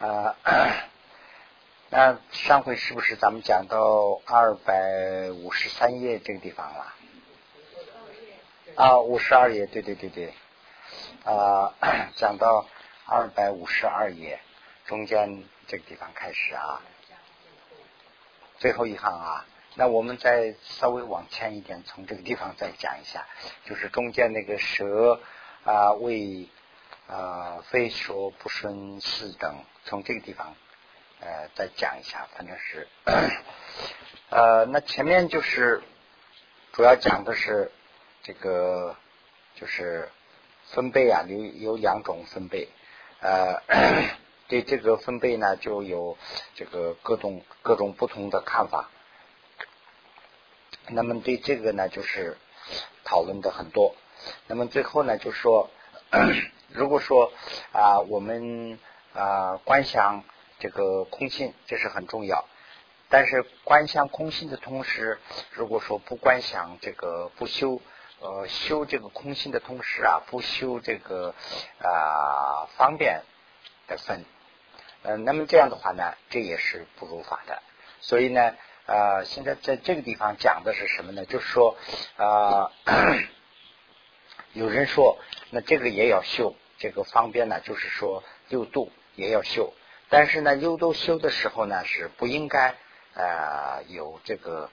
[0.00, 0.36] 啊，
[1.90, 6.94] 那上回是不是咱们讲到二百五十三页这个地方了？
[8.76, 10.32] 啊，五十二页，对对对对，
[11.24, 11.74] 啊，
[12.14, 12.66] 讲到
[13.06, 14.38] 二百五十二页
[14.86, 16.80] 中间这个地方开始啊，
[18.58, 19.44] 最后一行啊，
[19.74, 23.26] 那我们再稍微往前一点，从这个地方再讲一下，
[23.64, 25.20] 就是中间那个蛇
[25.64, 26.48] 啊为。
[27.10, 30.54] 啊，非说不顺四等，从这个地方
[31.20, 32.86] 呃再讲一下，反正是
[34.28, 35.82] 呃，那前面就是
[36.72, 37.72] 主要讲的是
[38.22, 38.94] 这个
[39.54, 40.10] 就是
[40.66, 42.68] 分贝啊，有有两种分贝，
[43.20, 43.62] 呃，
[44.48, 46.18] 对这个分贝呢就有
[46.54, 48.90] 这个各种各种不同的看法，
[50.88, 52.36] 那么对这个呢就是
[53.04, 53.96] 讨论的很多，
[54.46, 55.70] 那么最后呢就说。
[56.70, 57.32] 如果说
[57.72, 58.78] 啊，我们
[59.14, 60.24] 啊观想
[60.58, 62.44] 这个空性，这是很重要。
[63.08, 65.18] 但是观想空性的同时，
[65.52, 67.80] 如果说不观想这个不修
[68.20, 71.34] 呃修这个空性的同时啊，不修这个
[71.80, 73.22] 啊方便
[73.86, 74.24] 的分，
[75.02, 77.62] 嗯，那么这样的话呢，这也是不如法的。
[78.00, 78.54] 所以呢，
[78.86, 81.24] 啊，现在在这个地方讲的是什么呢？
[81.24, 81.76] 就是说
[82.16, 82.70] 啊。
[84.54, 85.18] 有人说，
[85.50, 89.74] 那这个也要修，这个方便呢，就是说六度也要修。
[90.08, 92.76] 但是呢，六度修的时候呢，是不应该
[93.14, 94.70] 啊有这个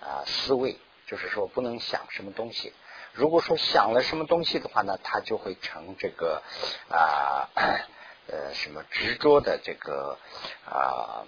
[0.00, 2.72] 啊思维，就是说不能想什么东西。
[3.12, 6.42] 如果说想了什么东西的话呢，它就会成这个
[6.88, 7.50] 啊
[8.28, 10.16] 呃什么执着的这个
[10.64, 11.26] 啊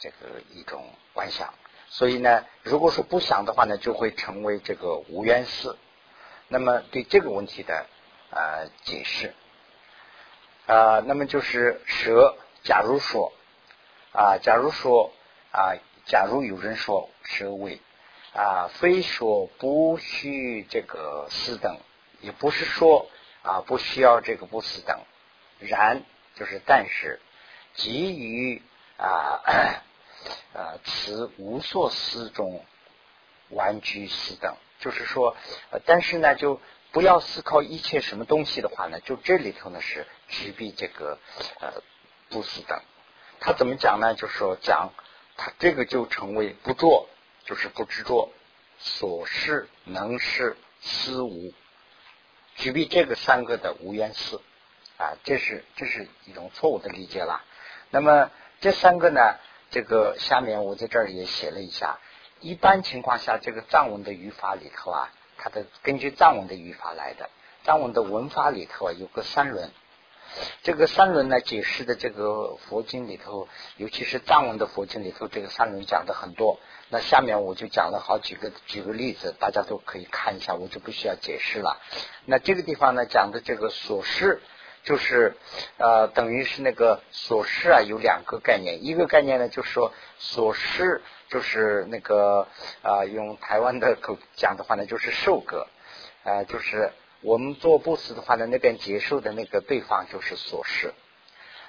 [0.00, 1.54] 这个一种观想。
[1.88, 5.78] 所以呢，如果说不想的话呢，就会成为这个无缘思。
[6.48, 7.86] 那么对这个问题的
[8.30, 9.34] 啊解释
[10.66, 13.32] 啊，那么就是蛇，假如说
[14.12, 15.12] 啊，假如说
[15.52, 15.74] 啊，
[16.06, 17.80] 假如有人说蛇为
[18.34, 21.78] 啊，非说不需这个四等，
[22.20, 23.08] 也不是说
[23.42, 25.00] 啊不需要这个不四等，
[25.60, 26.02] 然
[26.34, 27.20] 就是但是
[27.74, 28.60] 基于
[28.96, 29.40] 啊
[30.52, 32.64] 啊此无所思中
[33.50, 34.56] 玩具四等。
[34.78, 35.34] 就是说，
[35.86, 36.60] 但是呢，就
[36.92, 41.18] 不要思考一切什么东西的话呢，就这里头呢是直逼这个
[41.60, 41.82] 呃
[42.28, 42.80] 不死等。
[43.40, 44.14] 他怎么讲呢？
[44.14, 44.92] 就是说讲
[45.36, 47.08] 他这个就成为不做，
[47.44, 48.32] 就是不执着，
[48.78, 51.52] 所事能事思无，
[52.56, 54.40] 举避这个三个的无缘思
[54.96, 57.44] 啊，这是这是一种错误的理解了。
[57.90, 59.20] 那么这三个呢，
[59.70, 61.98] 这个下面我在这儿也写了一下。
[62.40, 67.30] 一般情况下，这个藏文的语法里头啊，它的根据藏文的语法来的。
[67.64, 69.70] 藏文的文法里头啊，有个三轮。
[70.62, 76.58] 这个三轮呢，解释的这个佛经里头，尤其是藏文的佛经里头，这个三轮讲的很多。
[76.88, 81.80] 那下面我就讲了好几个，举个例子，大家都可以看一下，我就不需要解释了。
[82.24, 84.40] 那这个地方呢，讲的这个所事，
[84.84, 85.36] 就是
[85.78, 91.02] 呃，等于是那个所事啊，有两个概念，一个概念呢，就是说所事。
[91.28, 92.46] 就是那个
[92.82, 95.66] 啊，用台湾的口讲的话呢，就是受格
[96.22, 96.92] 啊，就是
[97.26, 100.94] 我们做布施的话呢，那边接受的那个对方就是所施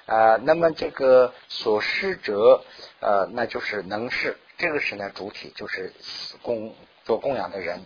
[0.06, 0.36] 啊。
[0.36, 2.64] 那么这个所施者
[3.00, 5.92] 呃，那就是能施，这个是呢主体，就是
[6.42, 7.84] 供做供养的人。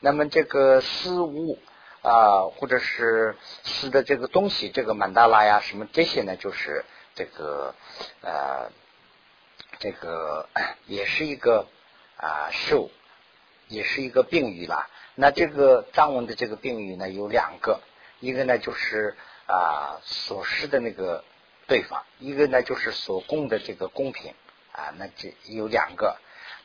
[0.00, 1.60] 那么这个施物
[2.02, 7.76] 啊，或者是施的这个东西，这个曼达拉呀，什么这些呢，就是这个
[8.22, 8.72] 呃。
[9.80, 10.48] 这个
[10.86, 11.66] 也是一个
[12.16, 12.90] 啊受，
[13.68, 14.88] 也是一个病语啦。
[15.14, 17.80] 那这个藏文的这个病语呢有两个，
[18.20, 19.16] 一个呢就是
[19.46, 21.24] 啊所施的那个
[21.66, 24.34] 对方，一个呢就是所供的这个公平
[24.72, 24.92] 啊。
[24.98, 26.16] 那这有两个。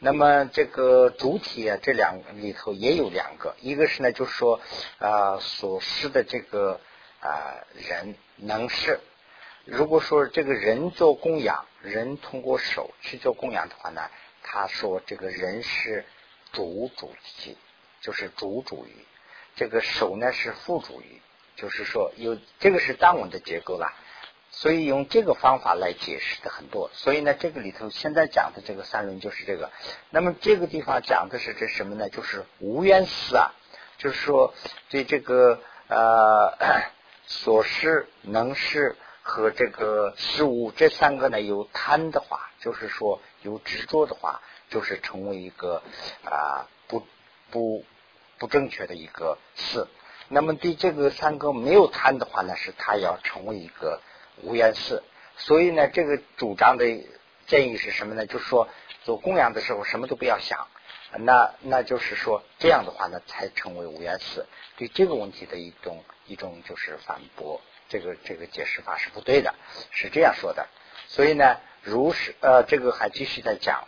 [0.02, 4.62] 那么这个主体啊，这两里头也有两个，一个是呢就是说
[4.98, 6.80] 啊所施的这个
[7.20, 9.00] 啊人能是。
[9.66, 14.10] 如果说这个人做供养，人通过手去做供养的话呢，
[14.42, 16.06] 他说这个人是
[16.54, 17.58] 主主体，
[18.02, 19.06] 就是主主语，
[19.56, 21.22] 这个手呢是副主语，
[21.56, 23.94] 就是说有这个是单文的结构了，
[24.52, 26.90] 所以用这个方法来解释的很多。
[26.94, 29.72] 所以呢，这个里头现在讲的这个三轮就是这个。
[30.10, 32.10] 那么这个地方讲的是这什么呢？
[32.10, 33.54] 就是无缘思啊，
[33.98, 34.54] 就是说
[34.90, 36.58] 对这个呃
[37.26, 38.96] 所施能施。
[39.22, 44.42] 和这个事物这三个呢，有贪的话，就是说有执着的话，
[44.72, 45.84] 就是成为一个
[46.24, 46.66] 啊
[47.52, 47.86] 不
[48.38, 49.88] 不正确的一个事。
[50.28, 54.02] 那么对这个三个没有贪的话呢，是它要成为一个
[54.44, 55.02] 无缘事。
[55.38, 56.86] 所以呢，这个主张的
[57.48, 58.26] 建议是什么呢？
[58.26, 58.68] 就是说
[59.04, 60.68] 做供养的时候什么都不要想，
[61.18, 64.46] 那那就是说这样的话呢，才成为无缘寺。
[64.78, 69.56] 对这个问题的一种一种就是反驳，这个这个解释法是不对的，
[69.92, 70.68] 是这样说的。
[71.08, 73.88] 所以呢，如是呃，这个还继续在讲，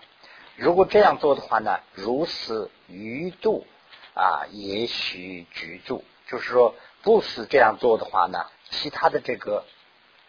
[0.55, 3.65] 如果这样做的话呢，如此余度
[4.13, 9.65] 啊，也许居住，就是说不是这样做的话呢，其他的这个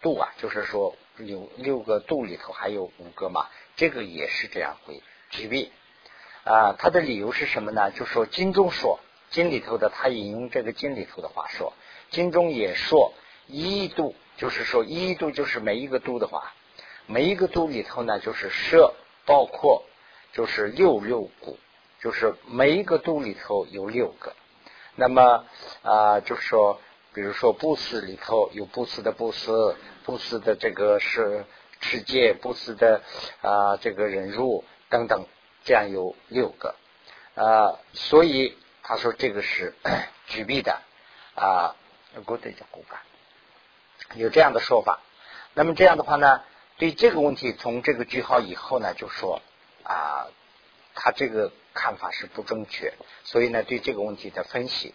[0.01, 0.95] 度啊，就是说。
[1.15, 5.71] 六六个度里头还有五个嘛，这个也是这样会举例
[6.43, 6.73] 啊。
[6.73, 7.91] 他的理由是什么呢？
[7.91, 8.99] 就说经中说
[9.29, 11.73] 经里头的，他引用这个经里头的话说，
[12.09, 13.13] 经中也说
[13.45, 16.51] 一度，就是说一度就是每一个度的话，
[17.05, 18.95] 每一个度里头呢，就是设
[19.27, 19.83] 包括
[20.33, 21.59] 就是六六股，
[22.03, 24.33] 就是每一个度里头有六个。
[24.95, 25.45] 那么
[25.81, 26.81] 啊，就是说，
[27.13, 29.75] 比如说布施里头有布施的布施。
[30.05, 31.45] 布施的这个是
[31.79, 33.01] 持戒，布施的
[33.41, 35.25] 啊这个忍辱等等，
[35.63, 36.75] 这样有六个
[37.35, 39.73] 啊，所以他说这个是
[40.27, 40.81] 举例的
[41.35, 41.73] 啊，
[44.15, 44.99] 有这样的说法。
[45.53, 46.41] 那么这样的话呢，
[46.77, 49.41] 对这个问题从这个句号以后呢，就说
[49.83, 50.27] 啊，
[50.95, 52.93] 他这个看法是不正确，
[53.23, 54.93] 所以呢，对这个问题的分析，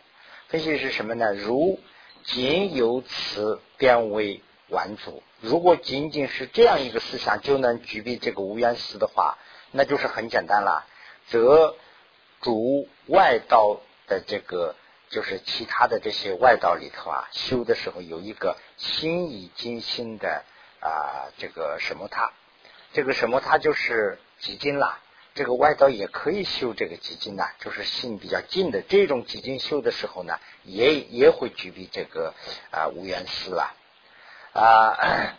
[0.49, 1.35] 分析是什么呢？
[1.35, 1.81] 如
[2.25, 4.43] 仅由此变为。
[4.71, 9.39] 完足，如果仅仅是这样一个思想就能具备这个无缘思的话，
[9.71, 10.85] 那就是很简单了。
[11.29, 11.75] 则
[12.43, 14.77] 主外道的这个，
[15.09, 20.45] 就是其他的这些外道里头啊，修的时候有一个心以精心的
[20.81, 22.31] 啊，这个什么他，
[22.93, 24.99] 这个什么他就是几经了。
[25.39, 32.35] 这个外道也可以修这个几经呐，就是心比较静的这种基金修的时候呢，也也会具备这个
[32.73, 33.73] 啊无缘思啊。
[34.53, 35.37] 啊，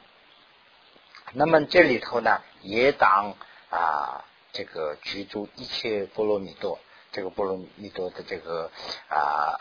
[1.34, 3.36] 那么这里头呢，也当
[3.69, 4.24] 啊，
[4.54, 6.80] 这个居住一切波罗蜜多，
[7.12, 8.72] 这个波罗蜜多的这个
[9.10, 9.57] 啊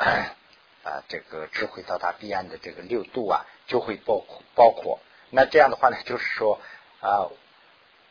[0.84, 5.00] 啊，这个智慧到达彼岸的这个六度啊，就会包括包括。
[5.30, 6.60] 那这样的话呢，就是说
[7.00, 7.26] 啊，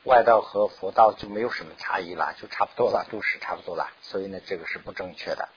[0.08, 3.92] 外道和佛道就没有什么差异了，就差不多了，都是差不多了。
[4.02, 5.50] 所以呢，这个是不正确的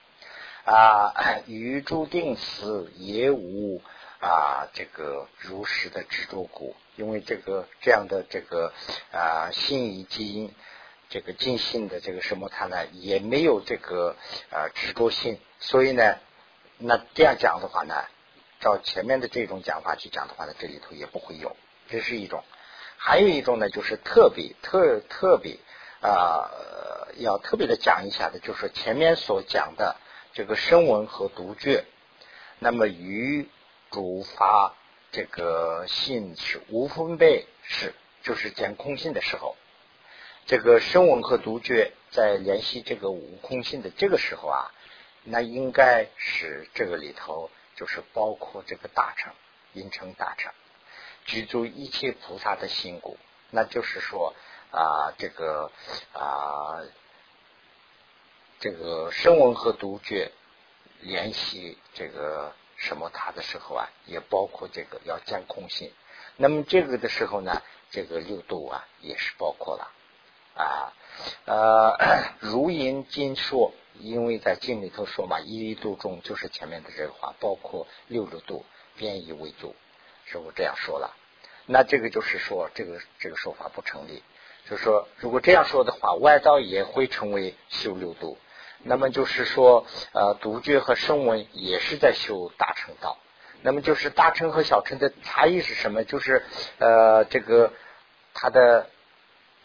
[0.65, 1.41] 啊。
[1.47, 3.81] 于注定死也无。
[4.23, 8.71] 啊，这个如实的执着故，因为这个这样的这个
[9.11, 10.53] 啊心以基因，
[11.09, 14.15] 这个尽信的这个什么他呢，也没有这个
[14.51, 16.19] 啊执着性，所以呢，
[16.77, 17.95] 那这样讲的话呢，
[18.59, 21.57] 照前面的这种讲法去讲的话呢，这里头也不会有，
[21.89, 22.43] 这是一种。
[23.03, 25.57] 还有一种呢，就是特别特特别
[26.01, 26.51] 啊，
[27.17, 29.95] 要特别的讲一下的，就是前面所讲的
[30.33, 31.85] 这个声闻和独觉，
[32.59, 33.49] 那么与。
[33.93, 34.73] 主发
[35.11, 37.93] 这个性是无分别是，
[38.23, 39.57] 就是讲空性的时候，
[40.45, 44.71] 这个声闻和独觉在联系这个无空性的这个时候啊，
[45.25, 49.33] 那应该是这个里头就是包括这个大乘，
[49.73, 50.53] 因成大乘，
[51.25, 53.17] 居住一切菩萨的心骨，
[53.49, 54.33] 那就是说
[54.71, 55.71] 啊，这个
[56.13, 56.81] 啊，
[58.59, 60.31] 这个声闻和独觉
[60.99, 62.53] 联系这个。
[62.77, 65.91] 什么他的时候啊，也包括这个要见空性。
[66.35, 67.61] 那么这个的时候呢，
[67.91, 69.91] 这个六度啊也是包括了
[70.55, 70.91] 啊。
[71.45, 71.95] 呃，
[72.41, 78.65] 如言经说，因为在经里头说嘛，一度中就是前面的这个话，包括六六度，
[78.97, 79.75] 变异为度，
[80.31, 81.13] 是不这样说了？
[81.65, 84.23] 那这个就是说，这个这个说法不成立。
[84.69, 88.37] 就是说，如果这样说的话，外道也会成为修六度。
[88.83, 93.17] 那么就是说，呃，独觉和声闻也是在修大乘道。
[93.61, 96.03] 那么就是大乘和小乘的差异是什么？
[96.03, 96.43] 就是
[96.79, 97.73] 呃，这个
[98.33, 98.89] 它的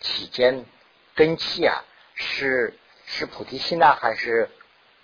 [0.01, 0.67] 起间
[1.15, 4.51] 根气啊，是是菩提心呢，还是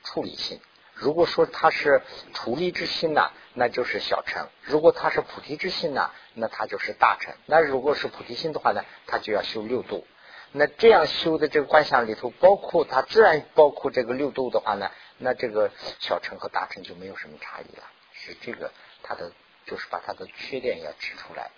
[0.02, 0.61] 处理心？
[1.02, 2.00] 如果说他是
[2.32, 7.35] 处理之心呢，那就是小乘；如果他是菩提之心呢，那他就是大乘。
[7.47, 10.06] 那如果是菩提心的话呢，他就要修六度。
[10.52, 17.82] 那这样修的这个观想里头，包括它自然包括这个六度的话呢，那这个小乘和大乘就没有什么差异了。
[18.12, 18.71] 是这个
[19.02, 19.32] 它的，
[19.66, 21.50] 就是把它的缺点要指出来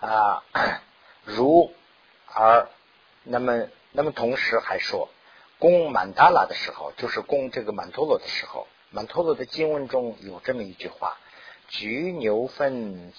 [0.00, 0.42] 啊。
[1.24, 1.72] 如
[2.26, 2.68] 而
[3.22, 5.08] 那么那么同时还说，
[5.58, 11.18] 供曼达拉的时候，就是供这个曼陀罗的时候，曼陀罗的经文中有这么一句话：
[11.68, 13.12] 菊牛分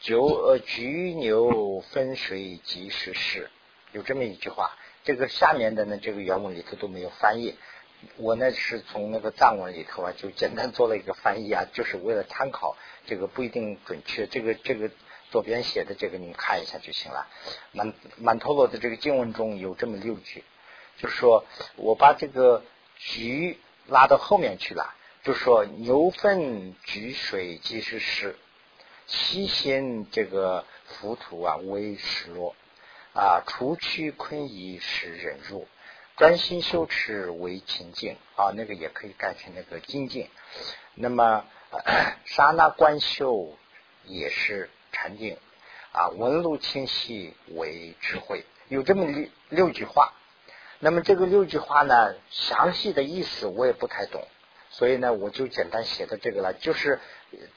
[0.00, 3.50] 九呃菊牛分水即是是。
[3.92, 7.56] 有这么一句话，这个下面的呢，这个原文里头都没有翻译。
[8.18, 12.76] 我呢是从那个藏文里头啊，就简单做了一个翻译啊，就是为了参考，
[13.06, 14.26] 这个不一定准确。
[14.26, 14.90] 这个这个
[15.30, 17.26] 左边写的这个你们看一下就行了。
[17.72, 20.44] 满满陀罗的这个经文中有这么六句，
[20.98, 21.44] 就是说
[21.76, 22.62] 我把这个
[22.96, 28.36] 菊拉到后面去了，就说牛粪菊水即是湿，
[29.06, 32.54] 西先这个浮土啊为失落
[33.14, 35.66] 啊，除去坤仪是忍辱。
[36.16, 40.28] 专心修持为清净啊，那个也可以改成那个精进。
[40.94, 41.44] 那么
[42.26, 43.56] 刹那观修
[44.04, 45.36] 也是禅定
[45.92, 50.12] 啊，文路清晰为智慧，有这么六六句话。
[50.80, 54.26] 那么这个六句话呢，详细的意思我也不太懂，
[54.70, 57.00] 所以呢，我就简单写的这个了，就是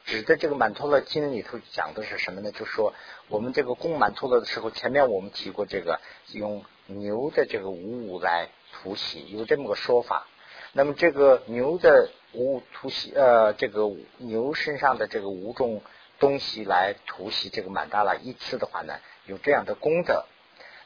[0.05, 2.51] 指的这个满陀罗经里头讲的是什么呢？
[2.51, 2.93] 就说
[3.29, 5.99] 我们这个供满陀罗的时候，前面我们提过这个
[6.33, 6.63] 用。
[6.87, 10.27] 牛的这个五五来突袭，有这么个说法。
[10.73, 15.81] 那么这个牛的五突袭，呃，这个牛身上的这个五种
[16.19, 20.25] 东西来突袭这个满大拉一次的话呢，有这样的功德。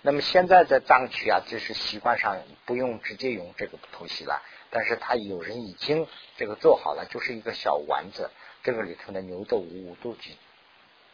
[0.05, 6.07] 那么现在在藏区啊，就是习惯上不用直接用这个突袭了，但是他有人已经
[6.37, 8.29] 这个做好了，就是一个小丸子，
[8.61, 10.33] 这个里头呢牛的五五都举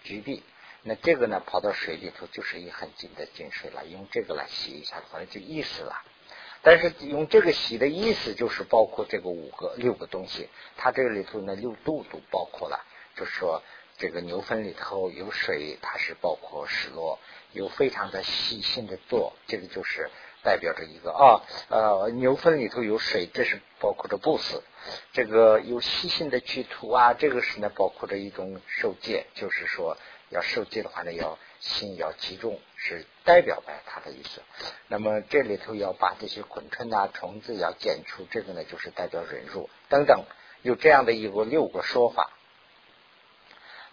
[0.04, 0.44] 举臂。
[0.84, 5.96] 那这个呢，跑到水里头就是一很近的进水了，用这个来洗一下反正，就意思了。
[6.62, 12.86] 但是用这个洗的意思就是包括这个五个六个东西，它这个里头呢六度都包括了。
[13.16, 13.64] 就是说，
[13.98, 17.20] 这个牛粪里头有水，它是包括失落，
[17.54, 20.10] 有非常的细心的做，这个就是
[20.44, 24.64] 代表着一个啊呃牛粪里头有水，这是包括着不死。
[25.14, 29.98] 这个有细心的去涂啊，这个是呢包括着一种受戒，就是说。
[30.34, 34.42] 要受戒的话呢，要心要集中，是代表白它的意思。
[34.88, 40.24] 那么这里头要把这些昆虫啊、虫子要剪除，这个呢就是代表忍辱等等，
[40.62, 42.32] 有这样的一个六个说法。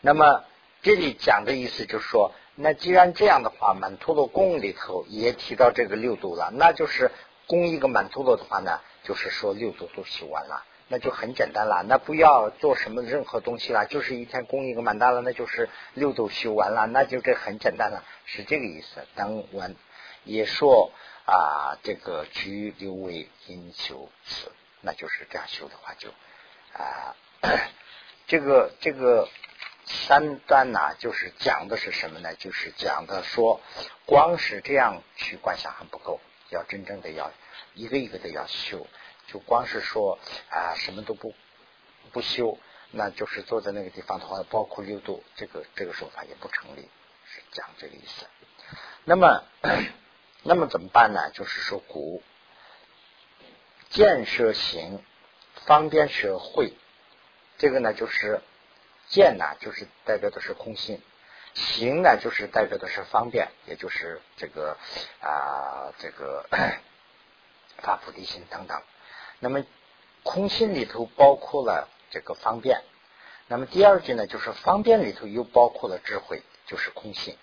[0.00, 0.45] 那么
[0.81, 7.12] 这里讲的意思就是说，那既然这样的话，满陀罗供里头也提到这个六度了，那就是
[7.47, 10.65] 供一个满陀罗的话呢，就是说六度都修完了。
[10.91, 19.07] 那就很简单了，那不要做什么任何东西了，就是一天供一个满大了，那就是六度修完了，那就这很简单了，是这个意思。
[19.15, 19.77] 当完
[20.25, 20.91] 也说
[21.27, 24.50] 啊，这个居六位因修此，
[24.81, 26.09] 那就是这样修的话，就
[26.73, 27.15] 啊，
[28.27, 29.29] 这个这个
[29.88, 32.35] 三段呢，就是讲的是什么呢？
[32.35, 33.61] 就是讲的说，
[34.07, 37.33] 光是这样去观想还不够，要真正的要
[37.75, 38.87] 一个一个的要修。
[39.26, 40.18] 就光是说
[40.50, 41.35] 啊，什么都不
[42.12, 42.59] 不修，
[42.90, 46.88] 那就是坐在那个地方的话，包括六度，这个这个说法也不成立，
[47.26, 48.26] 是讲这个意思。
[49.04, 49.45] 那么，
[50.45, 51.30] 那么怎么办呢？
[51.35, 52.23] 就是说，古
[53.90, 55.02] 建设行
[55.66, 56.73] 方便社会，
[57.59, 58.40] 这个呢就是
[59.09, 60.99] 见呢，就是代表的是空心；
[61.55, 64.77] 行呢，就是代表的是方便，也就是这个
[65.21, 66.45] 啊，这个
[67.79, 68.83] 发菩提心等等。
[69.41, 69.65] 那么
[70.23, 72.83] 空心里头包括了这个方便，
[73.47, 77.37] 那么第二句呢，就是方便里头又包括了智慧，就是空性。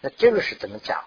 [0.00, 1.04] 那这个是怎么讲？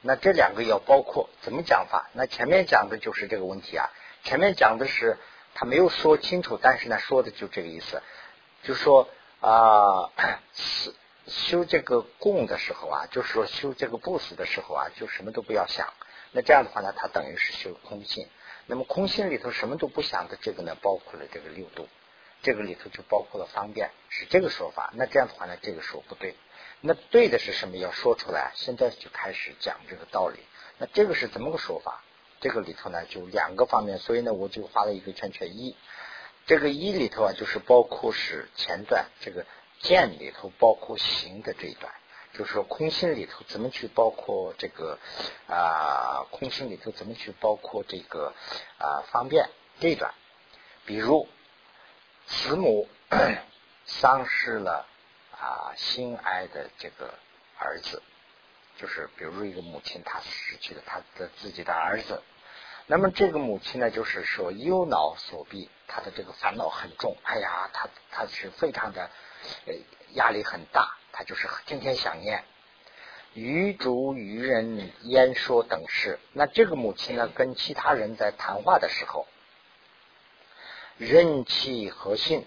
[0.00, 2.08] 那这两个要包括怎么讲法？
[2.12, 3.90] 那前面讲的就是这个问题啊。
[4.22, 5.16] 前面讲的是
[5.54, 8.02] 他没有说清楚，但是呢说的就这个意思，
[8.62, 9.08] 就说
[9.40, 10.10] 啊，
[11.26, 15.92] 修这个供的时候啊，就是说修这个不死的时候啊，就什么都不要想。
[16.32, 18.28] 那这样的话呢，它等于是修空性。
[18.66, 21.88] 那么空心里头什么都不想的这个呢，包括了这个六度，
[22.42, 24.92] 这个里头就包括了方便，是这个说法。
[24.94, 26.34] 那这样的话呢，这个说不对。
[26.80, 27.76] 那对的是什么？
[27.76, 28.52] 要说出来。
[28.56, 30.38] 现在就开始讲这个道理。
[30.78, 32.02] 那这个是怎么个说法？
[32.40, 35.76] 这个里头呢，就两个方面，所以呢，我就画了一个圈圈一。
[36.48, 39.46] 这个一里头啊，就是包括是前段这个
[39.80, 41.92] 见里头包括行的这一段。
[42.34, 44.98] 就是说，空心里头怎么去包括这个
[45.48, 46.26] 啊？
[46.30, 48.32] 空心里头怎么去包括这个
[48.78, 49.02] 啊？
[49.10, 49.48] 方便
[49.80, 50.12] 这一段，
[50.84, 51.26] 比如
[52.26, 52.88] 慈母
[53.86, 54.86] 丧失了
[55.32, 57.12] 啊心爱的这个
[57.58, 58.02] 儿子，
[58.76, 62.22] 就是比如一个母亲，她失去了她的自己的儿子，
[62.88, 69.10] 那么这个母亲呢，就是说忧恼所逼，她的这个烦恼很重，哎呀，她她是非常的
[69.66, 69.74] 呃
[70.14, 70.96] 压力很大。
[71.10, 72.44] 他就是天天想念，
[73.34, 76.20] 与主与人言说等事。
[76.32, 79.26] 那这个母亲呢，跟其他人在谈话的时候，
[80.96, 82.46] 任气和信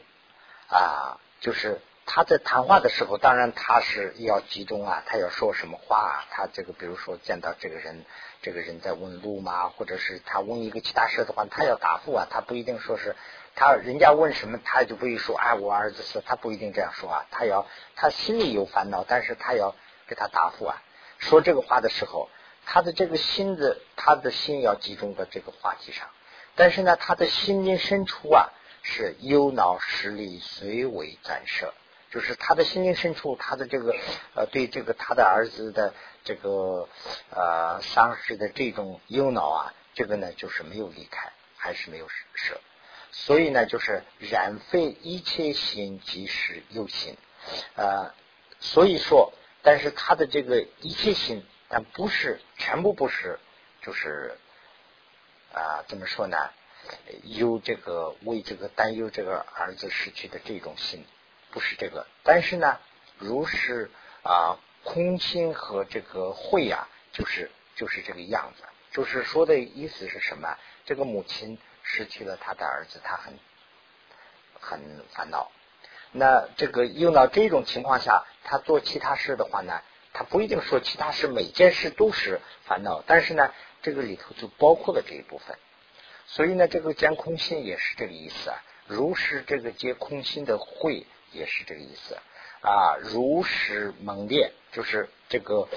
[0.69, 6.25] 啊，就是他在谈话的时候，当然他是要集中啊，他要说什么话啊？
[6.31, 8.03] 他这个比如说见到这个人，
[8.41, 13.15] 这个人在问路嘛，或者是他问一个其他事的话，他要答复啊，他不一定说是
[13.55, 17.65] 他人家问什么，他就不会说哎，我儿子是，他不一定这样说啊，他要
[17.95, 19.75] 他心里有烦恼，但是他要
[20.07, 20.81] 给他答复啊。
[21.19, 22.29] 说这个话的时候，
[22.65, 26.09] 他的这个心的，他的心要集中在这个话题上，
[26.55, 28.49] 但是呢，他的心灵深处啊，
[28.81, 31.73] 是忧恼实力虽为暂设。
[32.11, 33.95] 就是他的心灵深处，他的这个
[34.35, 35.93] 呃，对这个他的儿子的
[36.25, 36.89] 这个
[37.29, 42.59] 呃丧事的这种忧恼啊，这个呢就是没有离开，还是没有舍，
[43.11, 47.15] 所以呢就是染废一切心即是忧心，
[47.75, 48.13] 呃，
[48.59, 53.39] 所以说，但是他的这个一切心，但不是全部不是，
[53.81, 54.37] 就是
[55.53, 56.37] 啊怎么说呢？
[57.23, 61.05] 有这个为这个担忧这个儿子失去的这种心。
[61.51, 62.79] 不是这个，但是呢，
[63.17, 63.91] 如是
[64.23, 70.57] 啊，空心和这个慧啊，就是就是这个样子，就是说的意思是什么？
[70.85, 73.37] 这个母亲失去了他的儿子，他很
[74.59, 75.51] 很烦恼。
[76.11, 79.81] 那这个用到这种情况下，他做其他事的话呢，
[80.13, 85.57] 他不一定说其他事每件事都是烦恼，但是呢，这个里头就包括了这一部分。
[86.25, 88.63] 所以呢，这个见空心也是这个意思啊。
[88.87, 91.05] 如是这个接空心的慧。
[91.31, 92.17] 也是这个意思
[92.61, 95.67] 啊，如实猛烈，就是这个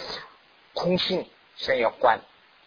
[0.75, 2.21] 空性先要观，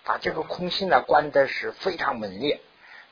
[0.04, 2.60] 把这个空性呢观的是非常猛烈，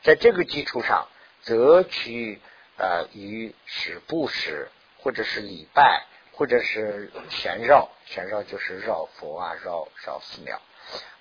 [0.01, 1.07] 在这个基础上，
[1.41, 2.41] 则去
[2.77, 10.59] 呃与使布施，或者是礼拜，或者是旋绕，旋绕就是绕佛啊，绕绕寺庙，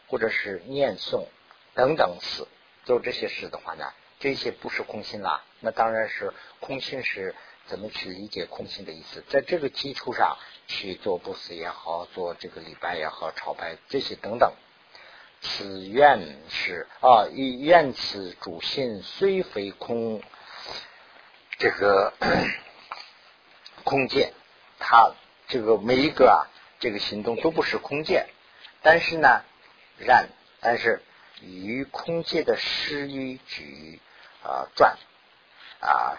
[0.06, 1.26] 或者是念诵
[1.74, 2.46] 等等事，
[2.84, 7.34] 做这些事的话呢，这些不是空心啦，那当然是空心是。
[7.66, 9.22] 怎么去理解空性的意思？
[9.28, 14.52] 在这个基础上去做布施也好，做这个礼拜也好，朝拜这些等等。
[15.40, 20.22] 此愿是啊，愿此主心虽非空，
[21.58, 22.14] 这个
[23.84, 24.32] 空见，
[24.78, 25.14] 他
[25.48, 26.48] 这个每一个啊，
[26.80, 28.28] 这个行动都不是空见，
[28.82, 29.42] 但是呢，
[29.98, 30.28] 然
[30.60, 31.02] 但是
[31.42, 34.00] 与空界的施与举
[34.42, 34.98] 啊转
[35.80, 36.18] 啊。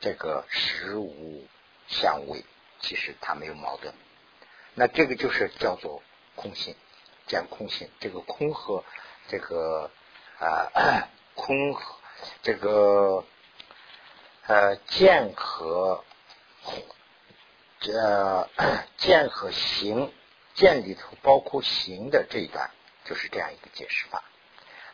[0.00, 1.46] 这个实无
[1.88, 2.44] 相违，
[2.80, 3.94] 其实它没有矛盾。
[4.74, 6.02] 那这个就是叫做
[6.36, 6.74] 空性，
[7.26, 7.90] 讲空性。
[8.00, 8.84] 这个空和
[9.28, 9.90] 这个
[10.38, 11.76] 啊 空
[12.42, 13.24] 这个
[14.46, 16.04] 呃见和
[17.80, 18.48] 这
[18.96, 20.12] 见和行
[20.54, 22.70] 见里头包括行的这一段，
[23.04, 24.24] 就是这样一个解释法。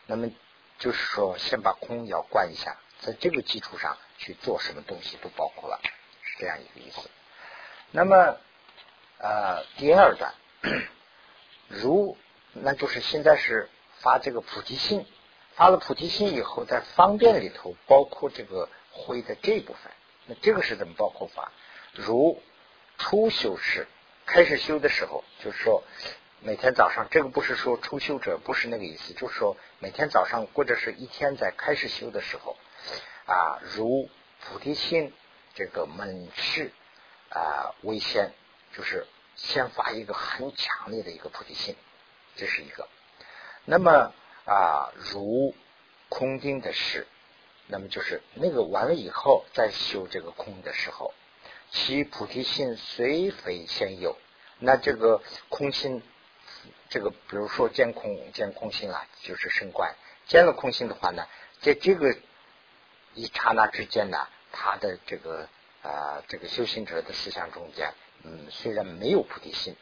[0.06, 0.30] 那么
[0.78, 3.96] 就是说，先把空要关一下，在这个基础上。
[4.18, 5.78] 去做什么东西都包括了，
[6.22, 7.10] 是这样一个意思。
[7.90, 8.38] 那么，
[9.18, 10.32] 呃，第二段，
[11.68, 12.16] 如
[12.54, 13.68] 那就是现在是
[14.00, 15.04] 发这个菩提心，
[15.54, 19.92] 发了菩提心以后，在方便里头包括这个灰的这一部分。
[20.24, 21.52] 那这个是怎么包括法？
[21.92, 22.40] 如
[22.96, 23.86] 初修时
[24.24, 25.82] 开始修的时候，就是说
[26.40, 32.56] 每天早上，这个不是说初修者不是那个意思，就是说每天早上或者是一天在开始修的时候。
[33.26, 34.08] 啊，如
[34.40, 35.12] 菩提心
[35.54, 36.70] 这个门事
[37.28, 38.30] 啊为先，
[38.72, 41.74] 就是先发一个很强烈的一个菩提心，
[42.36, 42.88] 这是一个。
[43.64, 44.12] 那么
[44.44, 45.56] 啊，如
[46.08, 47.08] 空定的事，
[47.66, 51.12] 那么就是那个完了以后再修这个空的时候，
[51.72, 54.16] 其菩提心虽非先有，
[54.60, 56.00] 那这个空心，
[56.90, 59.96] 这个比如说见空见空心啊，就是升观，
[60.28, 61.26] 见了空心的话呢，
[61.60, 62.16] 在这个。
[63.16, 65.48] 一刹那之间呢，他的这个
[65.82, 69.74] 啊，这个修行者的思想中间，嗯，虽然没有菩提心，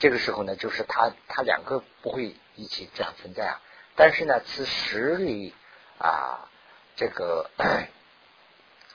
[0.00, 3.62] 这个时候呢，就是他他两个不会一起这样存在啊。
[3.94, 5.54] 但是呢，此时里
[5.98, 6.50] 啊，
[6.96, 7.48] 这个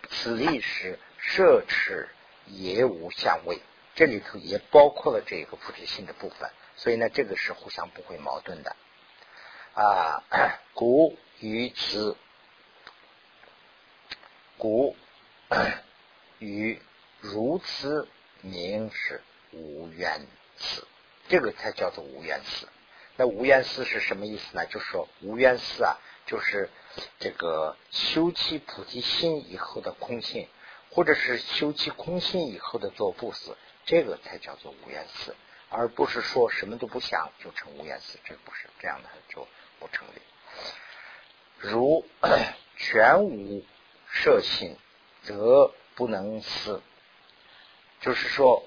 [0.10, 2.10] 此力是摄持
[2.46, 3.62] 也无相位，
[3.96, 8.76] 这里头也包括了这个菩提心的部分，所以呢，这个是互相不会矛盾的
[9.74, 10.22] 啊。
[10.76, 12.18] 故于此。
[14.64, 14.96] 故
[16.40, 16.82] 与
[17.20, 18.08] 如此
[18.40, 19.22] 名是
[19.52, 20.88] 无缘寺，
[21.28, 22.70] 这个才叫做无缘寺。
[23.18, 24.66] 那无缘寺是什么意思呢？
[24.68, 25.98] 就是说无缘寺啊，
[26.28, 26.70] 就是
[27.20, 30.48] 这个修起菩提心以后的空性，
[30.92, 35.36] 或者是修起空性以后的做布施，这个才叫做无缘寺，
[35.68, 39.46] 而不是说什么都不想就成无缘寺，这不是这样的就
[39.82, 40.22] 不成立。
[41.58, 42.06] 如
[42.80, 43.66] 全无。
[44.14, 44.78] 摄心
[45.24, 46.82] 则不能思
[48.00, 48.64] 就是说，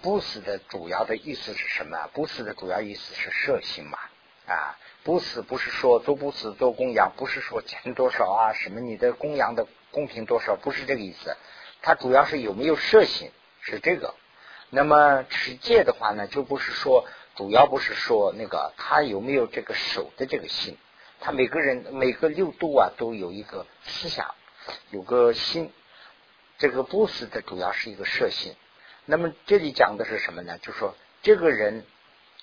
[0.00, 2.08] 不死的主要的意思是什么？
[2.14, 3.98] 不死的主要意思是摄心嘛
[4.46, 11.36] 啊，不死不是说做不死做供养，不是说钱多少啊，什么你的供养的公平多少，不是这个意思。
[11.82, 14.14] 它主要是有没有摄心，是这个。
[14.70, 20.78] 那么持戒的话呢，就不是说主要不是说那个他有没有这个守的这个心，
[21.20, 24.34] 他每个人每个六度啊都有一个思想，
[24.90, 25.72] 有个心。
[26.58, 28.54] 这个不死的主要是一个摄心。
[29.04, 30.58] 那么这里讲的是什么呢？
[30.58, 31.86] 就说这个人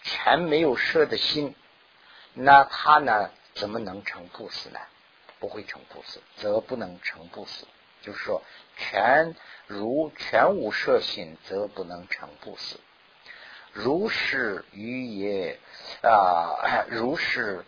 [0.02, 1.54] 全没有摄的心，
[2.34, 4.80] 那他呢怎么能成不死呢？
[5.40, 7.68] 不会成不死，则不能成不死。
[8.02, 8.42] 就是说，
[8.78, 9.36] 全
[9.68, 12.80] 如全无摄心，则不能成不死。
[13.74, 15.60] 如是于也
[16.02, 17.66] 啊，如是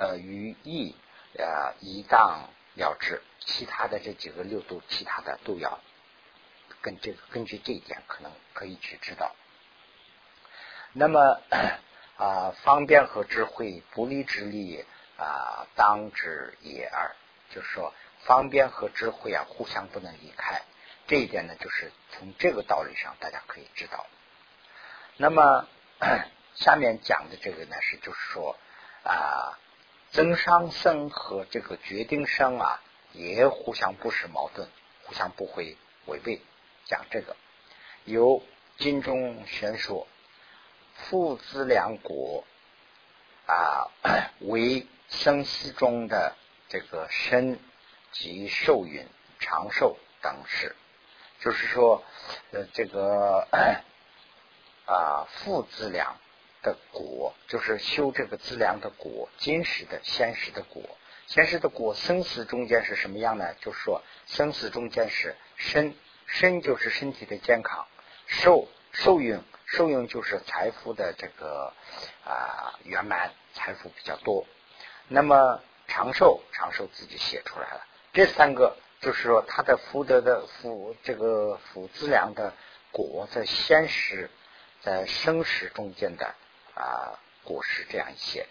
[0.00, 0.96] 呃于意
[1.38, 3.22] 啊，一当了之。
[3.38, 5.78] 其他的这几个六度，其他的都要
[6.80, 9.36] 跟这个根据这一点，可能可以去知道。
[10.92, 11.40] 那么
[12.16, 14.84] 啊，方便和智慧不离之力
[15.18, 17.14] 啊，当之也耳。
[17.50, 17.92] 就是说。
[18.24, 20.60] 方便和智慧啊，互相不能离开。
[21.06, 24.04] 这一点呢，就是从这个道理上，大家可以知道。
[25.16, 25.66] 那么
[26.54, 28.58] 下面讲的这个呢，是就是说
[29.04, 29.58] 啊，
[30.10, 32.80] 增伤生和这个决定生啊，
[33.12, 34.68] 也互相不是矛盾，
[35.04, 36.40] 互相不会违背。
[36.86, 37.36] 讲这个，
[38.04, 38.42] 由
[38.78, 40.06] 经中玄说，
[40.94, 42.44] 父子两国
[43.46, 43.90] 啊，
[44.40, 46.36] 为生死中的
[46.68, 47.58] 这个身。
[48.12, 49.06] 及寿运、
[49.38, 50.74] 长寿等事，
[51.38, 52.02] 就是说，
[52.50, 53.46] 呃，这个
[54.84, 56.16] 啊，负资粮
[56.62, 60.82] 的果，就是修这个资粮的果，今世的、现实的果，
[61.26, 63.54] 现实的果，生死中间是什么样呢？
[63.60, 65.94] 就是说，生死中间是身，
[66.26, 67.86] 身就是身体的健康；
[68.26, 71.72] 寿，寿运，寿运就是财富的这个
[72.24, 74.46] 啊圆满，财富比较多。
[75.08, 77.86] 那么长寿，长寿自己写出来了。
[78.12, 82.52] 这三个就是说，他的福德的福，这个福资粮的
[82.92, 84.30] 果，在现实，
[84.82, 86.34] 在生时中间的
[86.80, 88.46] 啊果实这样一些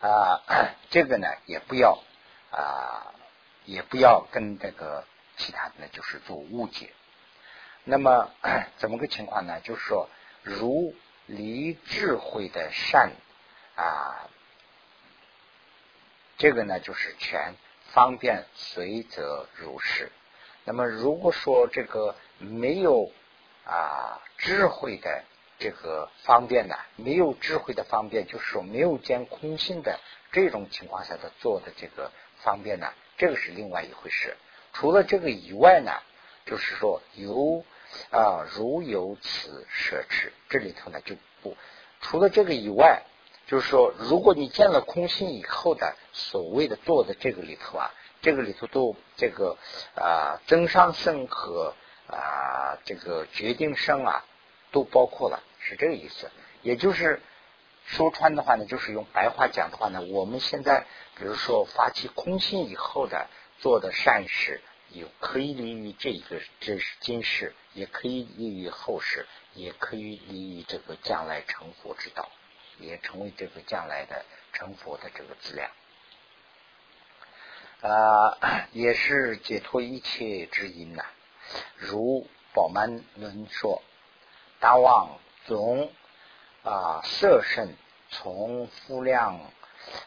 [0.00, 0.42] 啊，
[0.90, 2.02] 这个呢也不要
[2.50, 3.14] 啊，
[3.64, 5.04] 也不要跟这个
[5.36, 6.92] 其他的呢，就是做误解。
[7.84, 8.30] 那么
[8.76, 9.60] 怎么个情况呢？
[9.60, 10.08] 就是说，
[10.42, 10.94] 如
[11.26, 13.12] 离智慧的善
[13.76, 14.28] 啊，
[16.36, 17.54] 这个呢就是全。
[17.94, 20.12] 方便随则如是。
[20.64, 23.10] 那么，如果说这个没有
[23.64, 25.24] 啊智慧的
[25.58, 29.98] 这个方便呢，没有智慧的方便，就是说没有见空性的
[30.32, 34.36] 这种情况下的做的这个方便呢，这个是另外一回事。
[34.72, 35.92] 除了这个以外呢，
[36.46, 37.64] 就是说有
[38.10, 41.56] 啊如有此奢侈，这里头呢就不
[42.00, 43.02] 除了这个以外。
[43.46, 49.56] 就是说，如果你见了空性以后的所谓的做的这个里头啊，这个里头都这个
[49.94, 51.74] 啊增上生和
[52.08, 54.26] 啊这个决定生啊
[54.70, 56.30] 都包括了，是这个意思。
[56.62, 57.20] 也就是
[57.86, 63.28] 说穿的话呢，就是用白话讲的话呢，我们现在比如说发起空心以后的
[63.60, 72.30] 做的善事，有可以利于这个这是今世，也可以利于后世，也可以利于这个将来成佛之道。
[72.80, 75.68] 也成为这个将来的成佛的这个资料，
[77.80, 81.04] 啊，也是解脱一切之因呐。
[81.74, 83.82] 如宝曼论说，
[84.60, 85.18] 大王
[85.48, 85.90] 总
[86.62, 87.74] 啊色身
[88.10, 89.40] 从夫量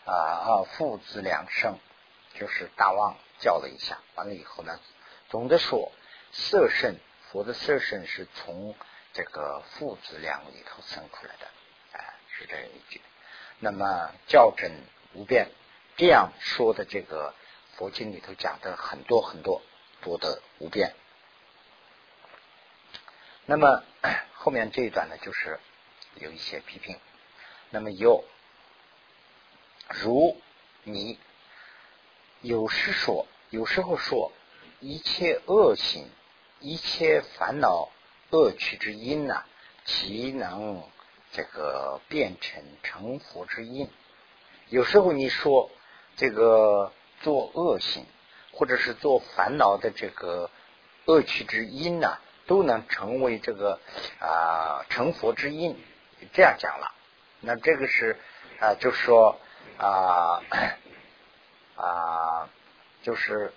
[0.06, 1.80] 啊啊父子两生，
[2.36, 4.80] 就是大王叫了一下，完了以后呢，
[5.30, 5.92] 总的说
[6.32, 6.96] 色身
[7.32, 8.76] 佛的色身是从
[9.14, 11.48] 这个父子量里头生出来的。
[11.98, 13.02] 啊，是这样一句，
[13.58, 14.72] 那么校正
[15.16, 15.50] 无变，
[15.98, 17.34] 这样说的这个
[17.76, 19.64] 佛经里头讲的很多很多
[20.02, 20.94] 多的无变。
[23.52, 23.84] 那么
[24.34, 25.60] 后面这一段呢，就是
[26.16, 26.98] 有一些批评。
[27.70, 28.24] 那么有
[29.90, 30.40] 如
[30.86, 31.20] 你
[32.40, 34.32] 有时说，有时候说
[34.80, 36.10] 一切恶行、
[36.62, 37.90] 一切烦恼
[38.30, 39.44] 恶趣之因呐，
[39.84, 40.82] 其能。
[41.34, 43.90] 这个变成成佛之因，
[44.68, 45.70] 有时候你说
[46.18, 48.06] 这个做恶行，
[48.52, 50.50] 或者是做烦恼的这个
[51.06, 53.80] 恶趣之因呢，都能成为这个
[54.20, 55.76] 啊成佛之因，
[56.34, 56.94] 这样讲了。
[57.40, 58.18] 那这个是
[58.60, 59.40] 啊，就是说
[59.78, 60.42] 啊
[61.76, 62.50] 啊，
[63.04, 63.54] 就是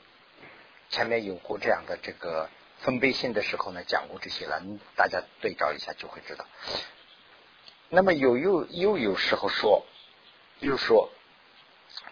[0.90, 4.62] 前面有过这样的这个分贝性的时候呢，讲过这些了，
[4.96, 6.46] 大家对照一下就会知道。
[7.90, 9.84] 那么有又又有时候说，
[10.60, 11.10] 又说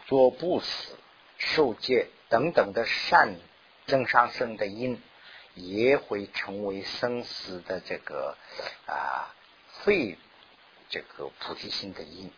[0.06, 0.96] 做不死、
[1.38, 3.36] 受戒等等的善
[3.86, 5.02] 增上生的因，
[5.54, 8.36] 也会成为生死的这个
[8.86, 9.34] 啊
[9.84, 10.16] 肺
[10.88, 12.30] 这个菩提心的因。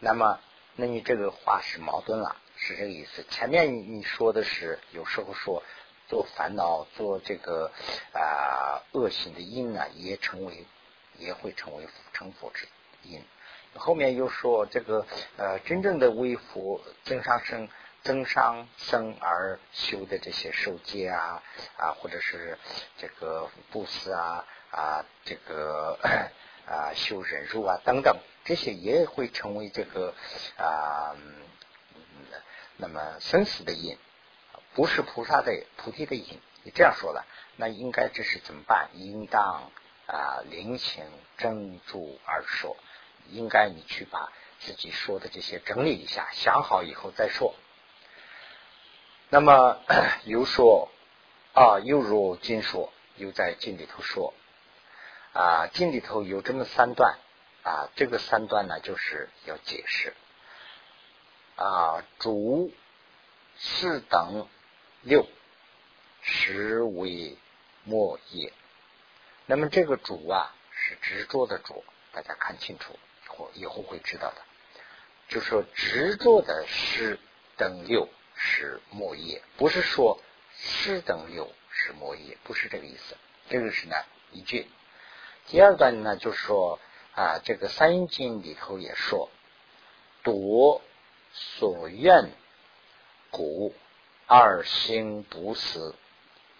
[0.00, 0.40] 那么，
[0.76, 3.24] 那你这个话是矛盾了，是这个意思。
[3.30, 5.62] 前面你说的是有时候说
[6.08, 7.70] 做烦恼、做这个
[8.12, 10.66] 啊恶行的因呢，也成为
[11.18, 12.66] 也会成为成佛之。
[13.04, 13.22] 因
[13.74, 17.68] 后面又说这个呃，真正的为佛增上生、
[18.02, 21.42] 增上生而修的这些受戒啊
[21.76, 22.58] 啊，或者是
[22.98, 25.98] 这个布施啊啊，这个
[26.66, 30.14] 啊修忍辱啊等等，这些也会成为这个
[30.56, 31.14] 啊
[32.76, 33.96] 那么生死的因，
[34.74, 36.40] 不是菩萨的菩提的因。
[36.64, 38.90] 你这样说了，那应该这是怎么办？
[38.94, 39.70] 应当
[40.06, 41.04] 啊，灵情
[41.38, 42.76] 正住而说。
[43.28, 47.54] 应该你去把自己说的这些整理一下，想好以后再说。
[49.32, 49.80] 那么
[50.26, 50.90] 又说
[51.54, 54.34] 啊，又如经说，又在经里头说
[55.32, 57.16] 啊，经里头有这么三段
[57.62, 60.12] 啊，这个三段呢就是要解释
[61.56, 62.74] 啊，主
[63.56, 64.46] 四等
[65.00, 65.26] 六
[66.20, 67.38] 实为
[67.84, 68.52] 末业。
[69.46, 72.98] 那么这个主啊是执着的主，大家看清楚。
[73.54, 74.42] 以后会知道的，
[75.28, 77.18] 就说执着的是
[77.56, 78.06] 等六
[78.44, 80.20] 是末业，不是说
[80.58, 83.16] 是等六是末业，不是这个意思。
[83.48, 83.94] 这个是呢
[84.32, 84.66] 一句。
[85.46, 86.80] 第二段呢，就是说
[87.14, 89.30] 啊，这个三经里头也说，
[90.24, 90.82] 夺
[91.32, 92.30] 所愿
[93.30, 93.74] 故
[94.26, 95.94] 二心不死，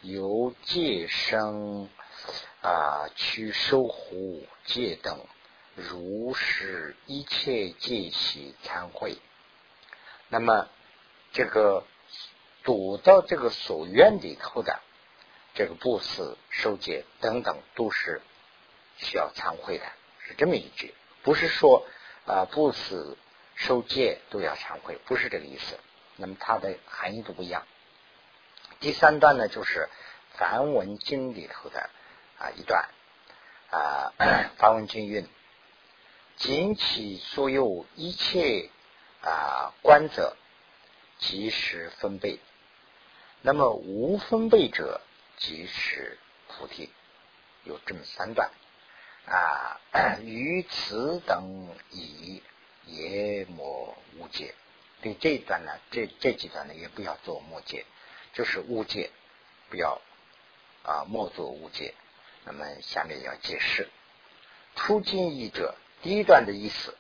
[0.03, 1.88] 由戒生
[2.62, 5.27] 啊，去守护戒等。
[5.75, 9.16] 如是一切戒喜参会，
[10.29, 10.68] 那么
[11.33, 11.85] 这个
[12.62, 14.81] 读到这个所愿里头的
[15.55, 18.21] 这个布施、受戒等等，都是
[18.99, 19.85] 需要忏悔的，
[20.27, 21.87] 是这么一句，不是说
[22.27, 23.16] 啊布施、
[23.55, 25.79] 受戒都要忏悔，不是这个意思。
[26.16, 27.66] 那么它的含义都不一样。
[28.81, 29.88] 第三段呢，就是
[30.35, 31.90] 梵文经里头的
[32.38, 32.88] 啊一段
[33.71, 34.12] 啊
[34.59, 35.27] 梵文经韵。
[36.37, 38.71] 尽起所有一切
[39.23, 40.37] 啊观者，
[41.23, 42.39] 即时分贝。
[43.41, 45.01] 那么无分贝者，
[45.39, 46.91] 即是菩提。
[47.65, 48.51] 有这么三段
[49.27, 49.79] 啊，
[50.21, 52.43] 于此等以
[52.87, 54.53] 也莫无解。
[55.01, 57.87] 对这一段呢，这这几段呢，也不要做末解，
[58.33, 59.11] 就是无解，
[59.71, 60.01] 不要
[60.83, 61.95] 啊莫做无解。
[62.45, 63.89] 那么下面要解释
[64.75, 65.77] 出经义者。
[66.03, 66.97] 第一段的意思，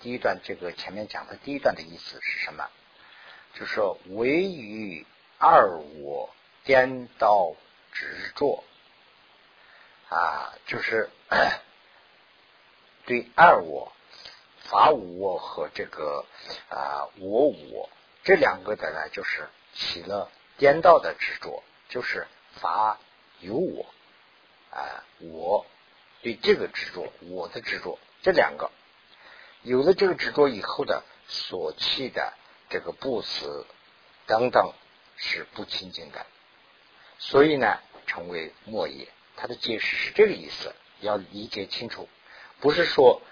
[0.00, 2.68] 第一段这个前面讲的第一段的意思是什么？
[3.54, 5.06] 就是说，唯于
[5.38, 6.30] 二我
[6.64, 7.54] 颠倒
[7.92, 8.64] 执着
[10.08, 11.08] 啊，就是
[13.06, 13.92] 对二我、
[14.58, 16.24] 法无我和这个
[16.68, 17.90] 啊我我
[18.22, 22.98] 这两个的呢，就是起了颠倒的执着，就是法
[23.40, 23.86] 有我
[24.70, 25.66] 啊，我
[26.22, 27.98] 对这个执着，我的执着。
[28.22, 28.70] 这两个
[29.62, 32.32] 有了这个执着以后的所弃的
[32.74, 33.66] 这个不死
[34.26, 34.72] 等等
[35.16, 36.26] 是不清净的，
[37.20, 39.06] 所以呢成为末业。
[39.36, 42.08] 它的解释是这个意思，要理解清楚，
[42.58, 43.22] 不是说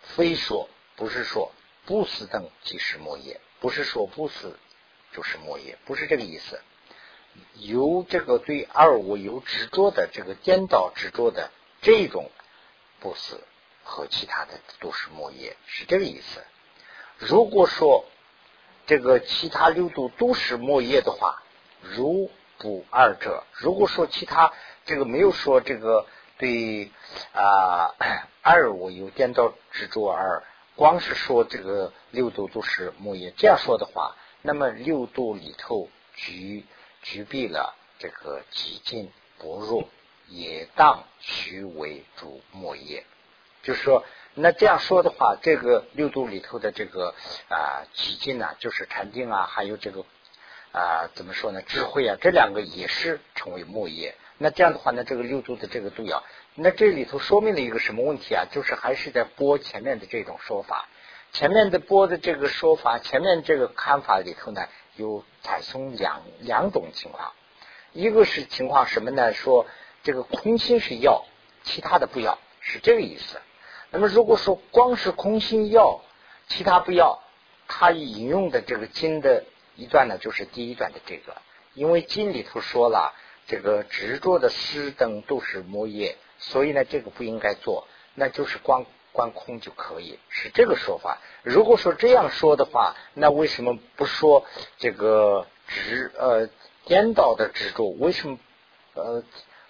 [0.00, 1.52] 非说不是说
[1.84, 4.58] 不死等即是末业，不是说不死
[5.12, 6.58] 就是末业，不是这个意思。
[7.56, 11.50] 有这个对二五有执着的这个颠倒执着的。
[11.82, 12.30] 这种
[12.98, 13.44] 不死
[13.84, 16.42] 和其他的都是末业，是这个意思。
[17.18, 18.04] 如果说
[18.86, 21.42] 这个其他六度都是末业的话，
[21.82, 23.44] 如不二者。
[23.52, 24.52] 如果说其他
[24.86, 26.06] 这个没有说这个
[26.38, 26.90] 对
[27.32, 27.94] 啊
[28.42, 30.42] 二我有颠倒执着而
[30.76, 36.64] 光是说这个六度都是末业，这样说的话，那么六度里头具
[37.02, 39.88] 具备了这个极尽薄弱。
[40.30, 43.06] 也当虚为主末业，
[43.62, 44.04] 就是说，
[44.40, 47.12] 那这样说的话，这个六度里头的这个
[47.48, 50.04] 啊极境啊，就是禅定啊，还有这个
[50.70, 54.14] 啊怎么说呢，智慧啊，这两个也是成为末业。
[54.38, 56.22] 那这样的话呢，这个六度的这个度要，
[56.54, 58.44] 那这里头说明了一个什么问题啊？
[58.52, 60.88] 就是还是在播前面的这种说法，
[61.32, 67.32] 前面的播的这个说法，前面这个看法里头呢，有采松两两种情况。
[67.92, 69.32] 一个是情况什么呢？
[69.32, 69.66] 说
[70.04, 71.24] 这个空心是要，
[71.64, 73.40] 其他的不要，是这个意思。
[73.90, 76.00] 那么如果说光是空心要，
[76.48, 77.22] 其他不要，
[77.66, 79.44] 他引用的这个经的
[79.76, 81.36] 一段呢，就是第一段的这个，
[81.74, 83.14] 因为经里头说了，
[83.46, 91.18] 这个执着的师等都是魔业，所以呢，这个不应该做，那就是光观空就可以，是这个说法。
[91.42, 94.44] 如果说这样说的话，那为什么不说
[94.78, 96.48] 这个执呃
[96.84, 97.88] 颠倒的执着？
[97.98, 98.38] 为什么
[98.94, 99.22] 呃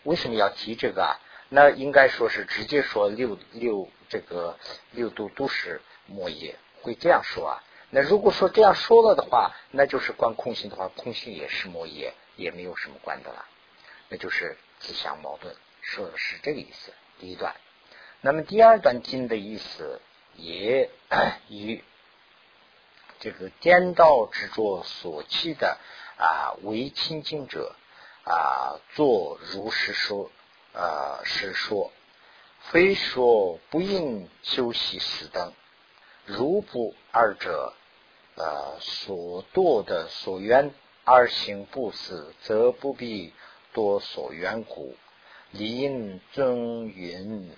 [0.02, 1.20] 为什么要提这个啊？
[1.48, 4.58] 那应该说是直接说六六这个
[4.92, 7.64] 六度都是末业，会这样说啊？
[7.90, 13.46] 那如果说这样说了的话，那就是观空性的话，空性也是末业，也没有什么关的了，
[14.10, 16.92] 那就是自相矛盾，说的是这个意思。
[17.18, 17.54] 第一段。
[18.20, 20.00] 那么第二段经的意思
[20.34, 20.90] 也
[21.48, 21.82] 与
[23.20, 25.78] 这个颠倒执着所弃的
[26.18, 27.74] 啊为清净者
[28.24, 30.30] 啊作如实说
[30.74, 31.92] 啊是说，
[32.70, 35.52] 非说不应修习死等，
[36.24, 37.72] 如不二者
[38.36, 40.72] 呃所堕的所缘
[41.04, 43.32] 而行不死，则不必
[43.72, 44.94] 多所缘故，
[45.50, 47.50] 理应尊云。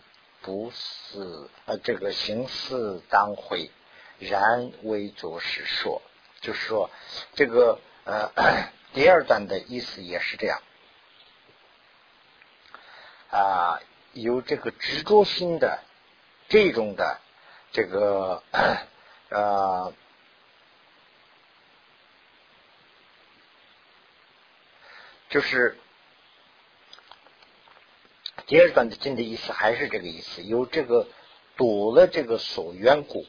[0.42, 3.70] 不是呃，这个形似当回，
[4.18, 6.00] 然为作实说，
[6.40, 6.88] 就是说
[7.34, 8.30] 这个呃
[8.94, 10.62] 第二段的意思也是这样
[13.30, 13.80] 啊，
[14.12, 15.82] 有这个执着心的
[16.48, 17.20] 这种的
[17.72, 18.42] 这个
[19.30, 19.92] 呃，
[25.28, 25.76] 就是。
[28.46, 31.06] 第二段的经的意思还是这个意思，有这个
[31.56, 33.24] 堵了这个所缘故，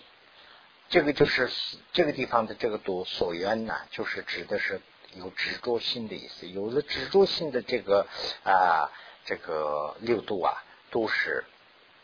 [0.90, 1.48] 这个就是
[1.94, 4.82] 这个地方的这个堵所缘呢，就是指的是
[5.14, 6.48] 有执着心的意思。
[6.48, 8.08] 有了执着心的这个
[8.44, 8.90] 啊，
[9.26, 11.46] 这个六度啊，都是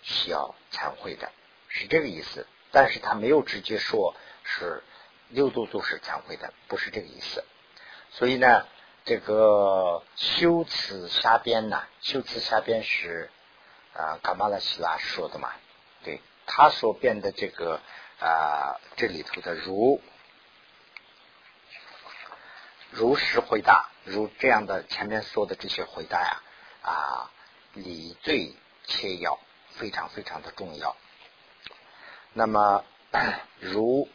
[0.02, 1.32] 需要忏悔的，
[1.68, 2.48] 是这个意思。
[2.72, 4.84] 但是他没有直接说是
[5.30, 7.44] 六度都是忏悔的，不是这个意思。
[8.12, 8.66] 所以呢。
[9.10, 11.82] 这个修辞下边呢？
[12.02, 13.30] 修辞下边是
[13.94, 15.50] 啊，卡马拉西拉说的嘛？
[16.04, 17.80] 对他所编的这个
[18.20, 20.02] 啊，这里头的如
[22.92, 26.44] 如实回答，如这样的前面说的这些回答呀，
[26.88, 27.30] 啊
[27.74, 29.38] 理罪切要，
[29.76, 30.96] 非常非常的重要。
[32.34, 32.84] 那么
[33.60, 34.08] 如。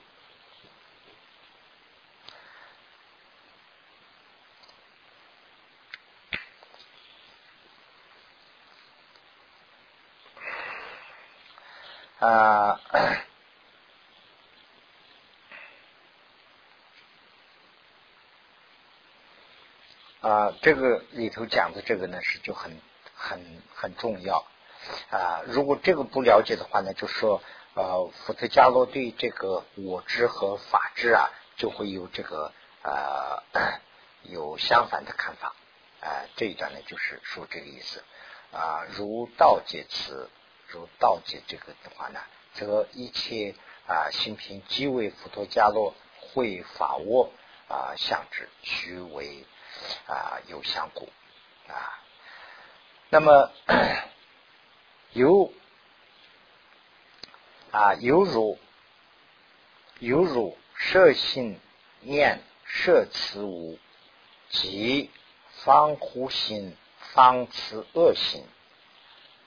[12.18, 12.80] 啊
[20.60, 22.80] 这个里头讲的这个呢是就很
[23.14, 24.44] 很很重要
[25.10, 25.42] 啊。
[25.46, 27.42] 如果这个不了解的话呢，就说
[27.74, 33.42] 呃，伏特加罗对这个我知和法知啊，就会有这个呃
[34.22, 35.54] 有相反的看法
[36.00, 36.28] 啊。
[36.36, 38.02] 这一段呢就是说这个意思
[38.52, 40.28] 啊，如道解词。
[40.68, 42.20] 如道解这个的话呢，
[42.54, 43.54] 则一切
[43.86, 47.30] 啊心品即为佛陀伽罗会法窝
[47.68, 49.44] 啊相之，须为
[50.06, 51.08] 啊有相故
[51.68, 52.00] 啊。
[53.10, 53.50] 那么
[55.12, 55.52] 有
[57.70, 58.58] 啊犹如
[59.98, 61.60] 犹如摄心
[62.00, 63.78] 念摄此无
[64.48, 65.10] 即
[65.64, 66.76] 方乎心
[67.12, 68.44] 方慈恶心。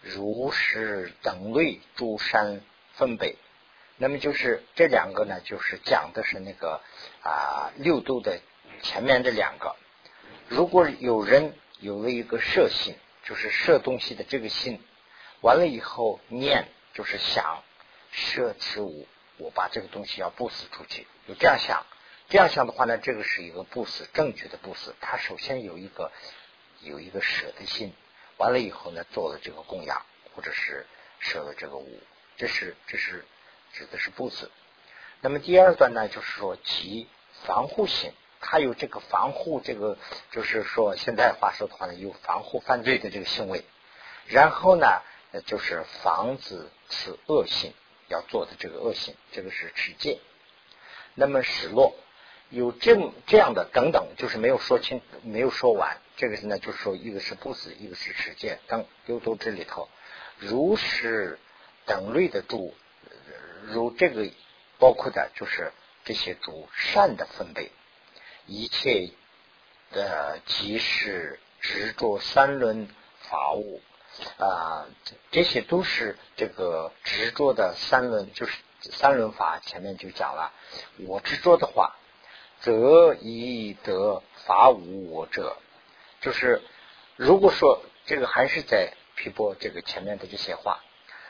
[0.08, 2.62] 如是等类诸山
[2.94, 3.40] 分贝，
[3.98, 6.80] 那么就是这两个呢，就是讲的是那个
[7.24, 8.40] 啊六度的
[8.84, 9.76] 前面这两个。
[10.47, 14.79] 如果有人有了一个摄心，就是摄东西的这个心，
[15.41, 17.63] 完了以后念就是想
[18.12, 21.86] 摄此物，我把这个东西要布施出去，有这样想，
[22.29, 24.93] 这样想的话呢，这个是一个布施，正确的布施。
[25.01, 26.12] 他首先有一个
[26.81, 27.93] 有一个舍的心。
[28.38, 30.86] 完了以后呢，做了这个供养，或者是
[31.19, 32.01] 舍了这个物，
[32.36, 33.23] 这是这是
[33.71, 34.51] 指的是布子。
[35.21, 37.08] 那么第二段呢，就是说其
[37.46, 39.98] 防护性，它有这个防护，这个
[40.31, 43.63] 就是说现在话说的话呢，有防护犯罪的这个行为。
[44.27, 45.02] 然后呢，
[45.46, 47.73] 就是防止此恶性
[48.08, 50.19] 要做的这个恶性，这个是持戒。
[51.13, 51.96] 那么失落。
[52.52, 55.98] 有这这样的等等，就是没有说清，没有说完。
[56.15, 59.90] 这个是呢，就是说，一个是不死，一个是持戒等六度这里头，
[60.38, 61.40] 如是
[61.86, 62.75] 等类的主，
[63.63, 64.29] 如这个
[64.77, 65.71] 包括的就是
[66.06, 67.71] 这些主善的分贝，
[68.48, 69.12] 一切
[69.91, 72.87] 的即是执着三轮
[73.21, 73.81] 法物
[74.37, 74.85] 啊，
[75.31, 79.60] 这些都是这个执着的三轮，就是三轮法。
[79.60, 80.54] 前面就讲了，
[81.08, 81.96] 我执着的话，
[82.62, 85.58] 则以得法无我者，
[86.21, 86.62] 就是
[87.15, 90.83] 如果说这个还是在批驳这个前面的这些话，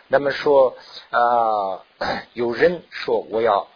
[0.07, 0.78] 那么说
[1.11, 1.86] 啊，
[2.34, 3.68] 有人说我要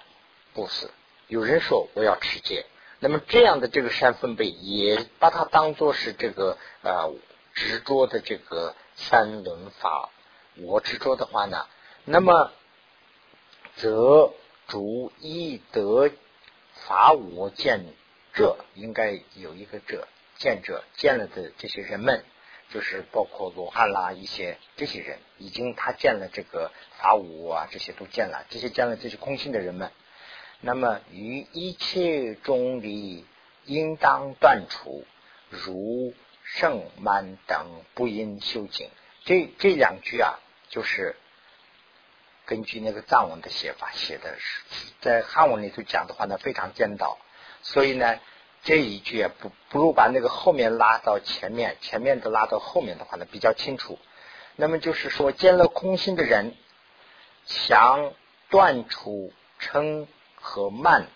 [0.54, 0.92] 不死，
[1.28, 2.66] 有人说我要持戒。
[3.00, 7.14] 那么这样的这个善分贝也把它当做是这个呃
[7.54, 10.10] 执着的这个三轮法，
[10.58, 11.66] 我执着的话呢，
[12.04, 12.52] 那么
[13.78, 14.34] 则
[14.68, 16.12] 主一得
[16.74, 17.86] 法我见
[18.34, 22.24] 者，应该有一个者见者见了的这些人们，
[22.74, 29.90] 就是包括罗汉啦一些这些人，已经他见了这个法我啊，这些都见了，这些见了这些空性的人们。
[30.62, 33.26] 那么于一切中离，
[33.64, 35.06] 应当断除，
[35.50, 38.90] 如圣满等不应修行。
[39.24, 40.38] 这这两句啊，
[40.68, 41.16] 就是
[42.46, 47.18] 根据那个藏文的写法写的，是在汉文里头讲的话呢，非常颠倒。
[47.62, 48.20] 所以呢，
[48.64, 53.98] 这一句啊，不不如把那个后面拉到前面，前面的拉到后面的话呢，比较清楚。
[54.58, 56.54] 那么就是说，见了空心的人，
[57.46, 58.12] 想
[58.50, 60.06] 断除称。
[60.42, 61.08] 和慢，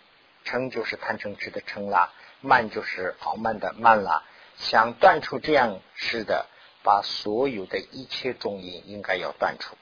[0.45, 2.11] 嗔就是贪嗔痴的嗔啦，
[2.41, 4.23] 慢就是傲慢的慢啦。
[4.57, 6.47] 想断除这样式的，
[6.83, 9.75] 把所有的一切中因应该要断除。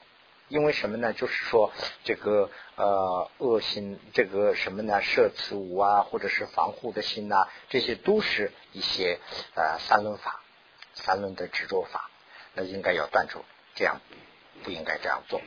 [0.48, 1.14] 因为什么呢？
[1.14, 1.72] 就是说
[2.04, 5.02] 这个呃恶心，这个什么呢？
[5.02, 9.20] 摄持无啊，或者是防护的心呐，这些都是一些
[9.56, 10.42] 呃三轮法，
[10.94, 12.10] 三轮的执着法，
[12.54, 13.46] 那应该要断除。
[13.76, 14.02] 这样
[14.64, 15.42] 不应该这样做。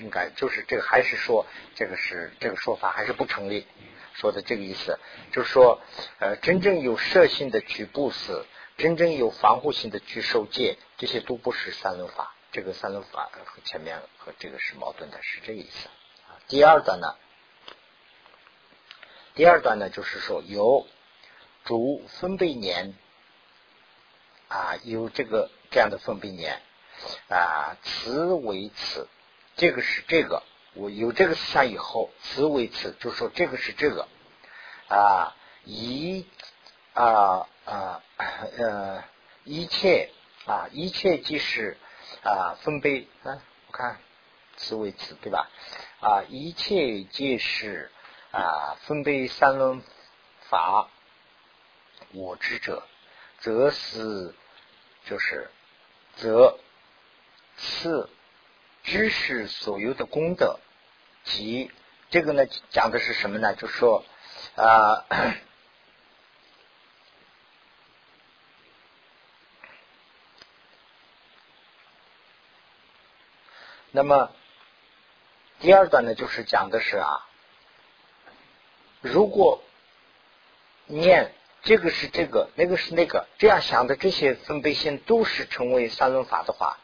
[0.00, 3.66] 应该就是这个，还是说这个是这个说法还是不成立？
[4.14, 4.98] 说的这个意思，
[5.30, 5.80] 就是说，
[6.18, 8.44] 呃，真正有摄性的去布施，
[8.76, 12.34] 真正有防护性的去受戒，这些都不是三轮法。
[12.50, 15.88] 这个三轮法和前面和这个是矛盾的，是这个意思。
[16.48, 17.14] 第二段呢，
[19.34, 20.88] 第二段呢就是说有
[21.64, 22.94] 主分贝年
[24.48, 26.60] 啊，有这个这样的分贝年
[27.28, 29.06] 啊，此为此。
[29.58, 30.44] 这个是这个，
[30.74, 34.06] 我有这个思想以后，此为此，就说这个是这个
[34.88, 36.24] 啊，一
[36.94, 38.02] 啊啊
[38.56, 39.02] 呃
[39.42, 40.10] 一切
[40.46, 41.76] 啊一切即是
[42.22, 43.98] 啊分贝啊，我看
[44.56, 45.50] 此为此对吧？
[45.98, 47.90] 啊一切皆是
[48.30, 49.82] 啊分贝三轮
[50.48, 50.88] 法，
[52.12, 52.86] 我知者，
[53.40, 54.36] 则是
[55.04, 55.50] 就是
[56.14, 56.60] 则
[57.56, 58.08] 是。
[58.88, 60.58] 知识所有的功德，
[61.22, 61.70] 及
[62.08, 63.54] 这个呢，讲的是什么呢？
[63.54, 64.02] 就说
[64.56, 65.04] 啊，
[73.92, 74.32] 那么
[75.60, 77.28] 第二段呢，就是讲的是啊，
[79.02, 79.62] 如果
[80.86, 86.78] 念这个是这个，那个是那个，这样想的这些分贝性都是成为三轮法的话。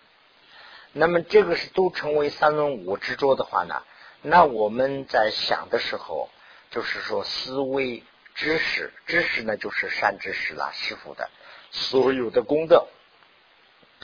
[0.97, 3.83] 那么这个是都成为三轮五执着的话呢？
[4.23, 6.31] 那我们在想的时候，
[6.71, 8.05] 就是说思维
[8.37, 11.29] 知识，知识呢就是善知识啦，师傅的
[11.73, 12.87] 所有的功德，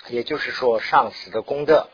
[0.08, 1.88] 也就是说上司的功德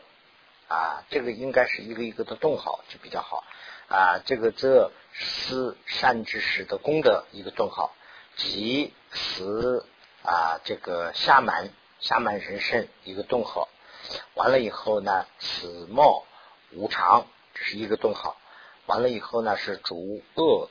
[0.67, 3.43] 啊，这个应该是一个一个的动号就比较好
[3.87, 4.19] 啊。
[4.25, 7.95] 这个这思善知识的功德一个顿号，
[8.35, 9.85] 即此
[10.23, 11.69] 啊这个下满
[11.99, 13.69] 下满人生一个顿号。
[14.35, 16.23] 完了以后呢，此貌
[16.71, 18.37] 无常，这是一个顿号。
[18.85, 20.69] 完了以后呢，是逐恶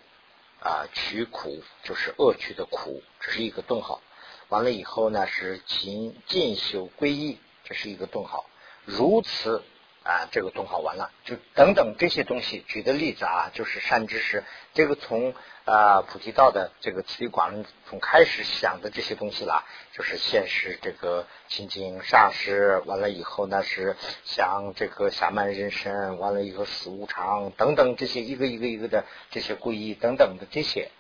[0.61, 4.01] 啊取苦，就是恶取的苦，这是一个顿号。
[4.49, 8.47] 完了以后呢，是勤进修皈依，这是一个顿号。
[8.85, 9.63] 如此。
[10.07, 14.45] 啊，这个顿号完了，就等等这些东西举的例子啊，就是善知识。
[14.73, 15.35] 这个从
[15.65, 30.93] 啊菩提道的这个慈悲广论从开始想的这些东西啦，就是现实这个清净上师，完了以后呢是想这个下慢人生，完了以后死无常等等这些一个一个一个的这些皈依等等的这些，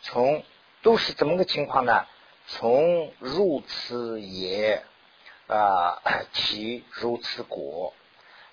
[0.00, 0.42] 从
[0.80, 2.06] 都是怎么个情况呢？
[2.46, 4.82] 从如此也
[5.48, 6.00] 啊
[6.32, 7.92] 其如此果。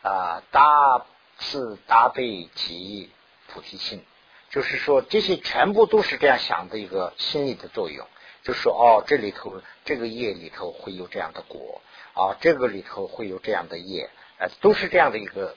[0.06, 1.04] 啊，大
[1.40, 3.10] 慈大悲及
[3.48, 4.06] 菩提心，
[4.52, 8.06] 就是说这些全部都是这样想的一个心理的作用。
[8.44, 11.82] 就说哦，这里头这个业里头会有这样的果
[12.14, 15.56] 啊，这个里头会有这样的业，呃，都是这样的一个，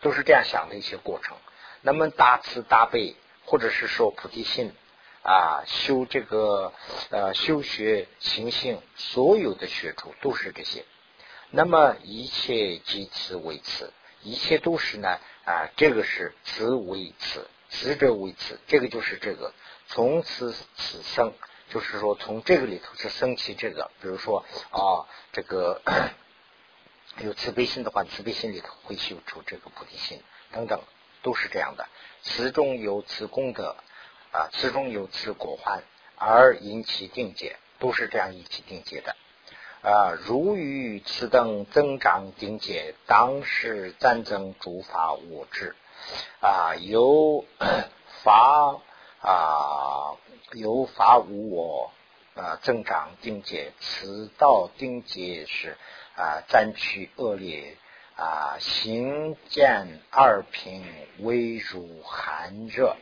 [0.00, 1.36] 都是这样想的一些过程。
[1.82, 4.72] 那么大慈大悲，或者是说菩提心
[5.24, 6.72] 啊修这个
[7.10, 10.84] 呃修学行性，所有的学处都是这些。
[11.56, 13.92] 那么一切即此为此，
[14.24, 19.54] 一切都是呢啊，这个是此为此，此者为此，这个就是这个。
[19.86, 21.32] 从此此生，
[21.70, 25.80] 就是说从这个里头是生起这个，比如说啊，这个
[27.22, 30.82] 有慈悲心的话，慈悲心里头会修出这个菩提心等等，
[31.22, 31.86] 都是这样的。
[32.22, 33.76] 此中有此功德
[34.32, 35.84] 啊，此中有此果患，
[36.16, 39.14] 而引起定解，都是这样引起定解的
[39.84, 40.18] 啊。
[40.26, 45.76] 如遇此等增长定解，当时战争诸法我智
[46.40, 47.44] 啊，有
[48.24, 48.80] 法。
[49.26, 50.18] 啊，
[50.52, 51.90] 有法无我
[52.34, 55.78] 啊，增长定解，此道定解是
[56.14, 57.78] 啊，战区恶劣
[58.16, 60.84] 啊，行见二品
[61.20, 62.98] 微如寒热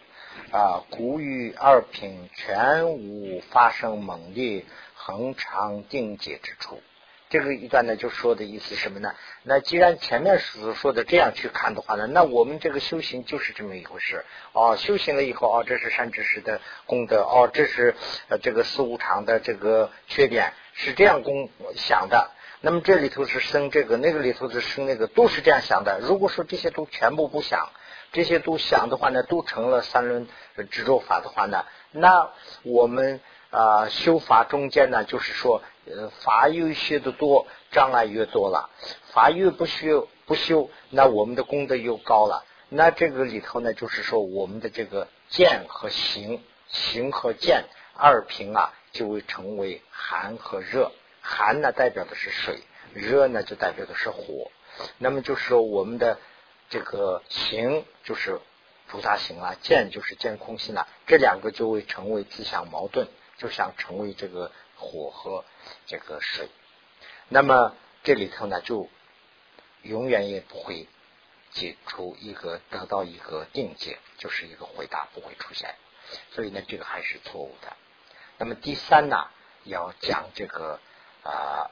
[0.53, 4.65] 啊，故于二品全无发生猛烈
[5.05, 6.81] 恒常定解之处。
[7.29, 9.15] 这个一段呢，就说的意思什么呢？
[9.43, 14.77] 那既然前面所说的这样去看的话呢，那我们这个修行就是这么一回事哦。
[14.77, 17.97] 修行了以后，哦，这是善知识的功德，哦，这是
[18.43, 22.31] 这个四无常的这个缺点，是这样公想的。
[22.61, 25.99] 那么这里头是生这个，那个里头是生那个，都是这样想的。
[26.01, 27.71] 如果说这些都全部不想，
[28.13, 30.29] 这些都想的话呢，都成了三轮
[30.71, 32.31] 执着法的话呢，那
[32.63, 33.21] 我们
[33.53, 35.63] 啊修法中间呢，就是说。
[35.85, 38.71] 呃，法越学的多，障碍越多了；
[39.13, 42.45] 法越不修不修，那我们的功德又高了。
[42.69, 47.65] 那这个里头呢，就是说我们的这个见和行，行和见
[47.97, 50.93] 二平啊，就会成为寒和热。
[51.21, 52.61] 寒呢代表的是水，
[52.95, 54.53] 热呢就代表的是火。
[54.99, 56.17] 那么就是说我们的
[56.71, 58.39] 这个行就是
[58.87, 63.09] 菩萨行了，见就是见空性了，这两个就会成为自相矛盾，
[63.43, 64.53] 就想成为这个。
[64.85, 65.45] 火和
[65.87, 66.49] 这个水，
[67.29, 68.89] 那么这里头呢，就
[69.83, 70.89] 永远也不会
[71.53, 75.77] 解出一个得到一个定界，就是一个回答不会出现，
[76.33, 77.77] 所以呢，这个还是错误的。
[78.39, 79.29] 那么第三呢，
[79.63, 80.81] 要讲这个
[81.23, 81.71] 啊，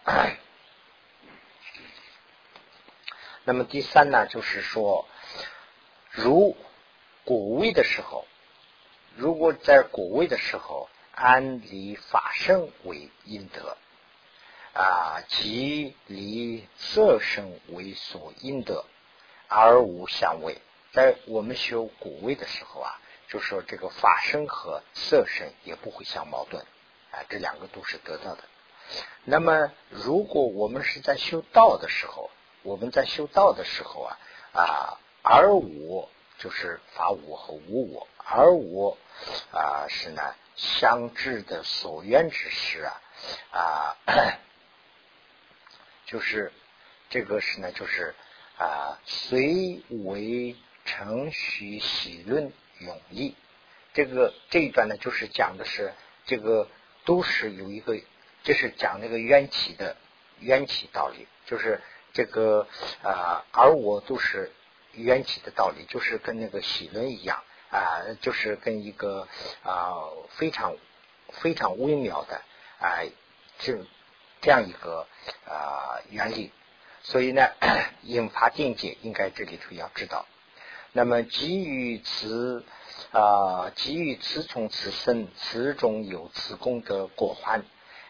[3.42, 5.08] 那么第三呢，就是说，
[6.12, 6.56] 如
[7.24, 8.24] 果位的时候，
[9.16, 10.88] 如果在果位的时候。
[11.22, 13.76] 安离法身为阴德
[14.72, 18.86] 啊，即离色身为所因德，
[19.46, 20.62] 而无相违。
[20.92, 22.98] 在我们修古位的时候啊，
[23.28, 26.64] 就说这个法身和色身也不会相矛盾
[27.10, 28.44] 啊，这两个都是得到的。
[29.24, 32.30] 那么，如果我们是在修道的时候，
[32.62, 34.18] 我们在修道的时候啊
[34.54, 36.08] 啊，而我
[36.40, 38.98] 就是法我和无我，而我
[39.52, 40.34] 啊是呢。
[40.56, 43.00] 相知的所愿之事啊
[43.50, 43.96] 啊，
[46.04, 46.52] 就是
[47.08, 48.14] 这个是呢，就是
[48.58, 53.34] 啊，随为程序喜论永义。
[53.94, 55.94] 这个这一段呢，就是讲的是
[56.26, 56.68] 这个
[57.06, 57.98] 都是有一个，
[58.42, 59.96] 这是讲那个缘起的
[60.40, 61.80] 缘起道理，就是
[62.12, 62.68] 这个
[63.02, 64.52] 啊，而我都是
[64.92, 67.42] 缘起的道理，就是跟那个喜论一样。
[67.72, 69.28] 啊，就是跟一个
[69.62, 69.94] 啊
[70.30, 70.76] 非常
[71.34, 72.42] 非常微妙的
[72.80, 72.98] 啊
[73.60, 73.86] 这
[74.40, 75.06] 这样一个
[75.46, 76.50] 啊原理，
[77.04, 77.48] 所以呢，
[78.02, 80.26] 引发定解应该这里头要知道。
[80.90, 82.64] 那么基于此
[83.12, 87.62] 啊，基于此从此生，此中有此功德果患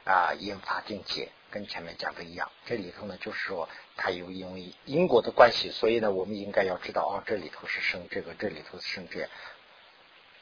[0.04, 1.30] 啊，引发定解。
[1.51, 9.28] 跟前面讲的一样，这里头呢就是说它有因为因果的关系，所以呢我们应该要知道啊，这里头是生这个，这里头是生这，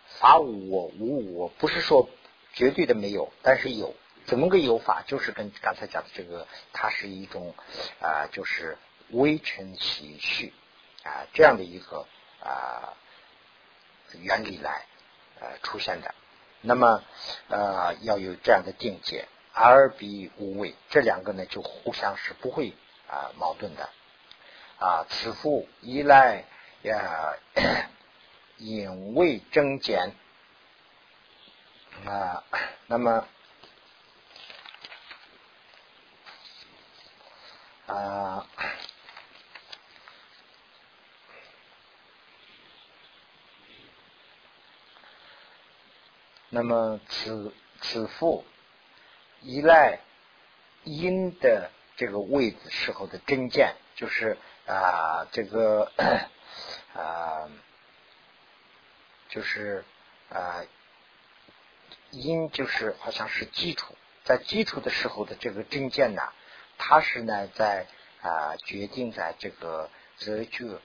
[0.07, 2.09] 法无我无我，不是说
[2.53, 3.95] 绝对的没有，但是有，
[4.27, 5.03] 怎么个有法？
[5.07, 7.55] 就是跟刚才讲的这个，它是一种
[8.01, 8.77] 啊，就是
[9.11, 10.53] 微尘起序
[11.05, 12.07] 啊这样的一个
[12.41, 12.93] 啊
[14.21, 14.85] 原理来
[15.41, 16.15] 呃出现的，
[16.61, 17.03] 那么
[17.49, 19.27] 呃要有这样的定解。
[19.61, 22.73] 而比无畏，这两个呢就互相是不会
[23.09, 23.91] 啊矛盾的
[24.79, 25.05] 啊。
[25.09, 26.45] 此复依赖
[26.83, 27.35] 呀，
[28.59, 30.13] 隐未增减
[32.07, 32.45] 啊。
[32.87, 33.27] 那么
[37.87, 38.47] 啊，
[46.49, 48.45] 那么此此复。
[49.43, 50.01] 依赖
[50.85, 54.37] 因的这个位置时候的真见，就是
[54.67, 55.93] 啊，这个
[56.95, 57.49] 啊，
[59.29, 59.85] 就是
[60.31, 60.65] 啊，
[62.11, 66.23] 因就是好像是基础，在基础的时候的这个真见呢，
[66.79, 67.87] 它是呢在
[68.23, 70.79] 啊决定在这个则具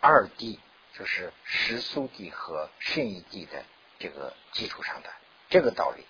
[0.00, 0.58] 二地，
[0.98, 3.64] 就是实速地和圣义地的
[3.98, 5.10] 这个基础上的
[5.48, 6.04] 这个道理。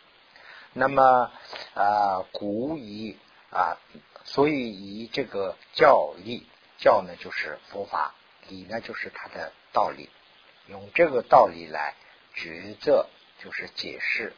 [0.73, 1.33] 那么
[1.75, 3.16] 啊古以
[3.51, 3.79] 啊，
[4.25, 6.47] 所以以这个教理
[6.79, 8.14] 教呢就是佛法，
[8.49, 10.09] 理呢就是它的道理，
[10.68, 11.95] 用这个道理来
[12.37, 13.09] 抉择，
[13.43, 14.35] 就是解释。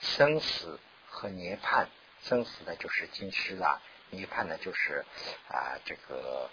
[0.00, 1.86] 生死和涅槃，
[2.22, 3.80] 生死呢就是今世啦，
[4.10, 5.04] 涅槃呢就是
[5.48, 6.50] 啊这个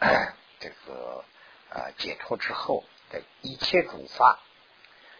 [0.60, 1.24] 这个
[1.70, 4.40] 啊解脱之后的一切诸法，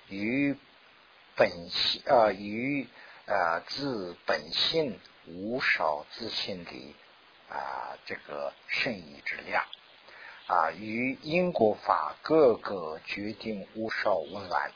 [0.08, 0.58] 与
[1.36, 2.86] 本性呃与
[3.30, 6.96] 啊自本性无少自性里
[7.48, 9.64] 啊这个圣意之量
[10.46, 14.72] 啊与因果法各个决定无少无乱，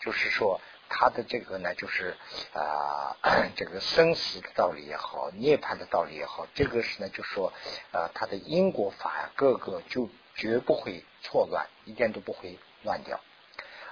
[0.00, 0.60] 就是说。
[0.96, 2.16] 他的这个呢，就是
[2.52, 3.16] 啊，
[3.56, 7.52] 这个生死的道理也好，涅槃的道理也好，这个是呢，就说
[7.90, 13.18] 呃，他的因果法，各个就绝不会错乱，一点都不会乱掉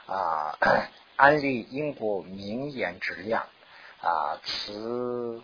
[0.06, 0.56] 啊。
[1.16, 3.48] 安利因果名言之量
[4.03, 5.42] 啊，此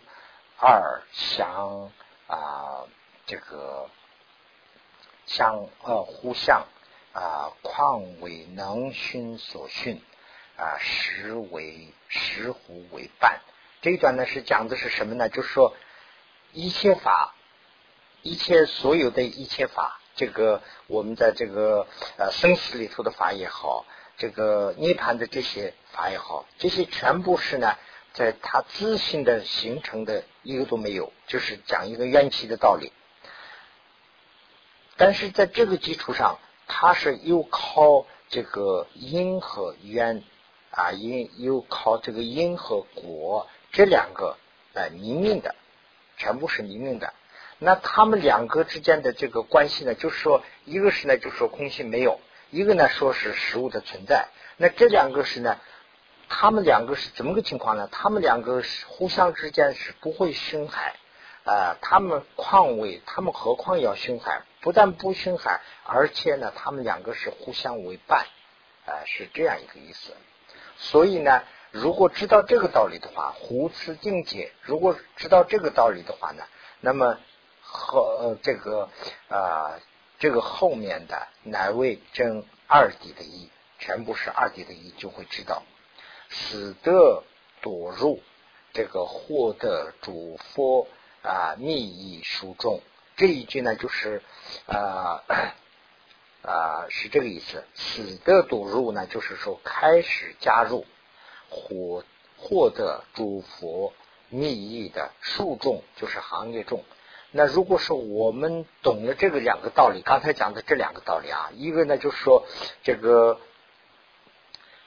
[0.59, 1.91] 二相
[2.27, 2.85] 啊，
[3.25, 3.89] 这个
[5.25, 6.67] 相呃互相
[7.13, 10.01] 啊，况为能熏所训。
[10.61, 13.39] 啊，实为石斛为伴，
[13.81, 15.29] 这一段呢是讲的是什么呢？
[15.29, 15.73] 就是说
[16.51, 17.33] 一切法，
[18.23, 21.87] 一切所有的一切法，这个我们在这个
[22.17, 23.85] 呃生死里头的法也好，
[24.17, 27.77] 这个涅盘的这些法也好，这些全部是呢，
[28.19, 32.91] 在他自信的形成的一个都没有，就是讲一个缘起的道理。
[34.97, 40.21] 但是在这个基础上，他是又靠这个因和缘。
[40.71, 44.37] 啊，因又靠这个因和果这两个
[44.73, 45.55] 来明命的，
[46.15, 47.11] 全部是明命的。
[47.57, 52.19] 那他们两个之间的这个关系呢，就是说，一个是呢，就是说空性没有；
[52.51, 54.27] 一个呢，说是实物的存在。
[54.57, 55.59] 那这两个是呢，
[56.29, 57.89] 他们两个是怎么个情况呢？
[57.91, 60.95] 他们两个是互相之间是不会凶害
[61.43, 61.75] 啊。
[61.81, 64.43] 他们况为他们何况要凶害？
[64.61, 68.25] 不但不凶害，而且呢，他们两个是互相为伴
[68.85, 70.13] 啊，是这样一个意思。
[70.77, 76.43] 所以呢，如果知道这个道理的话，胡思境界，如果知道这个道理的话呢，
[76.79, 77.17] 那么
[77.61, 78.89] 和这个
[79.29, 79.79] 啊，
[80.19, 83.49] 这个后面的乃为真二谛的义，
[83.79, 85.63] 全部是二谛的义，就会知道，
[86.29, 87.23] 死得
[87.61, 88.21] 躲入
[88.73, 90.87] 这个获得主佛
[91.23, 92.81] 啊密意书中
[93.17, 94.21] 这一句呢，就是
[94.65, 95.23] 啊。
[96.41, 97.65] 啊，是这个意思。
[97.75, 100.85] 死的赌入呢，就是说开始加入
[101.49, 102.05] 获
[102.37, 103.93] 获得诸佛
[104.29, 106.85] 密意的数众，就是行业众。
[107.31, 112.45] 那如果说我们懂了这个两个道理，刚才讲的这两个道理啊，一个呢就是说
[112.83, 113.41] 这个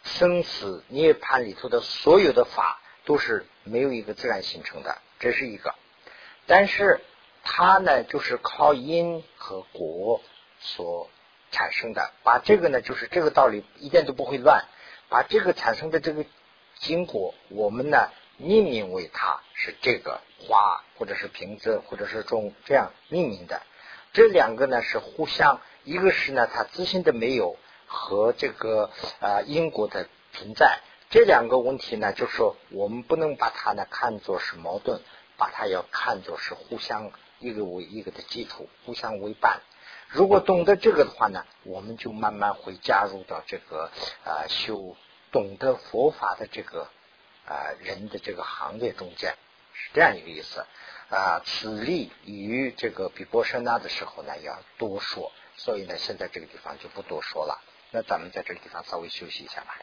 [0.02, 5.74] 生死涅槃里头的所有的法都是没有一个自然形成的，这是一个。
[6.46, 7.00] 但是
[7.44, 10.20] 它呢，就是靠因和果
[10.60, 11.08] 所。
[11.54, 14.64] 产生的，把这个呢，就是这个道理一点都不会乱。
[15.10, 16.24] 把这个产生的这个
[16.76, 23.60] 经过，我们呢命名为它是这个花，或者是瓶子，或者是钟这样命名的。
[24.14, 27.58] 这两个呢是互相，一个是呢它自身的没有
[27.92, 28.90] 和这个
[29.20, 30.80] 啊因果的存在。
[31.10, 35.02] 这两个问题呢，就是说我们不能把它呢看作是矛盾，
[35.36, 39.60] 把它要看作是互相一个为一个的基础，互相为伴。
[40.08, 43.90] 如果懂得这个的话呢，我们就慢慢会加入到这个
[44.24, 44.96] 啊修
[45.30, 46.88] 懂得佛法的这个
[47.46, 49.34] 啊人的这个行列中间，
[49.74, 50.64] 是这样一个意思
[51.10, 51.42] 啊。
[51.44, 57.60] 此例与这个比波舍那的时候呢要多说，所以呢现在这个地方就不多说了。
[57.94, 59.78] 那咱们在这个地方稍微休息一下吧。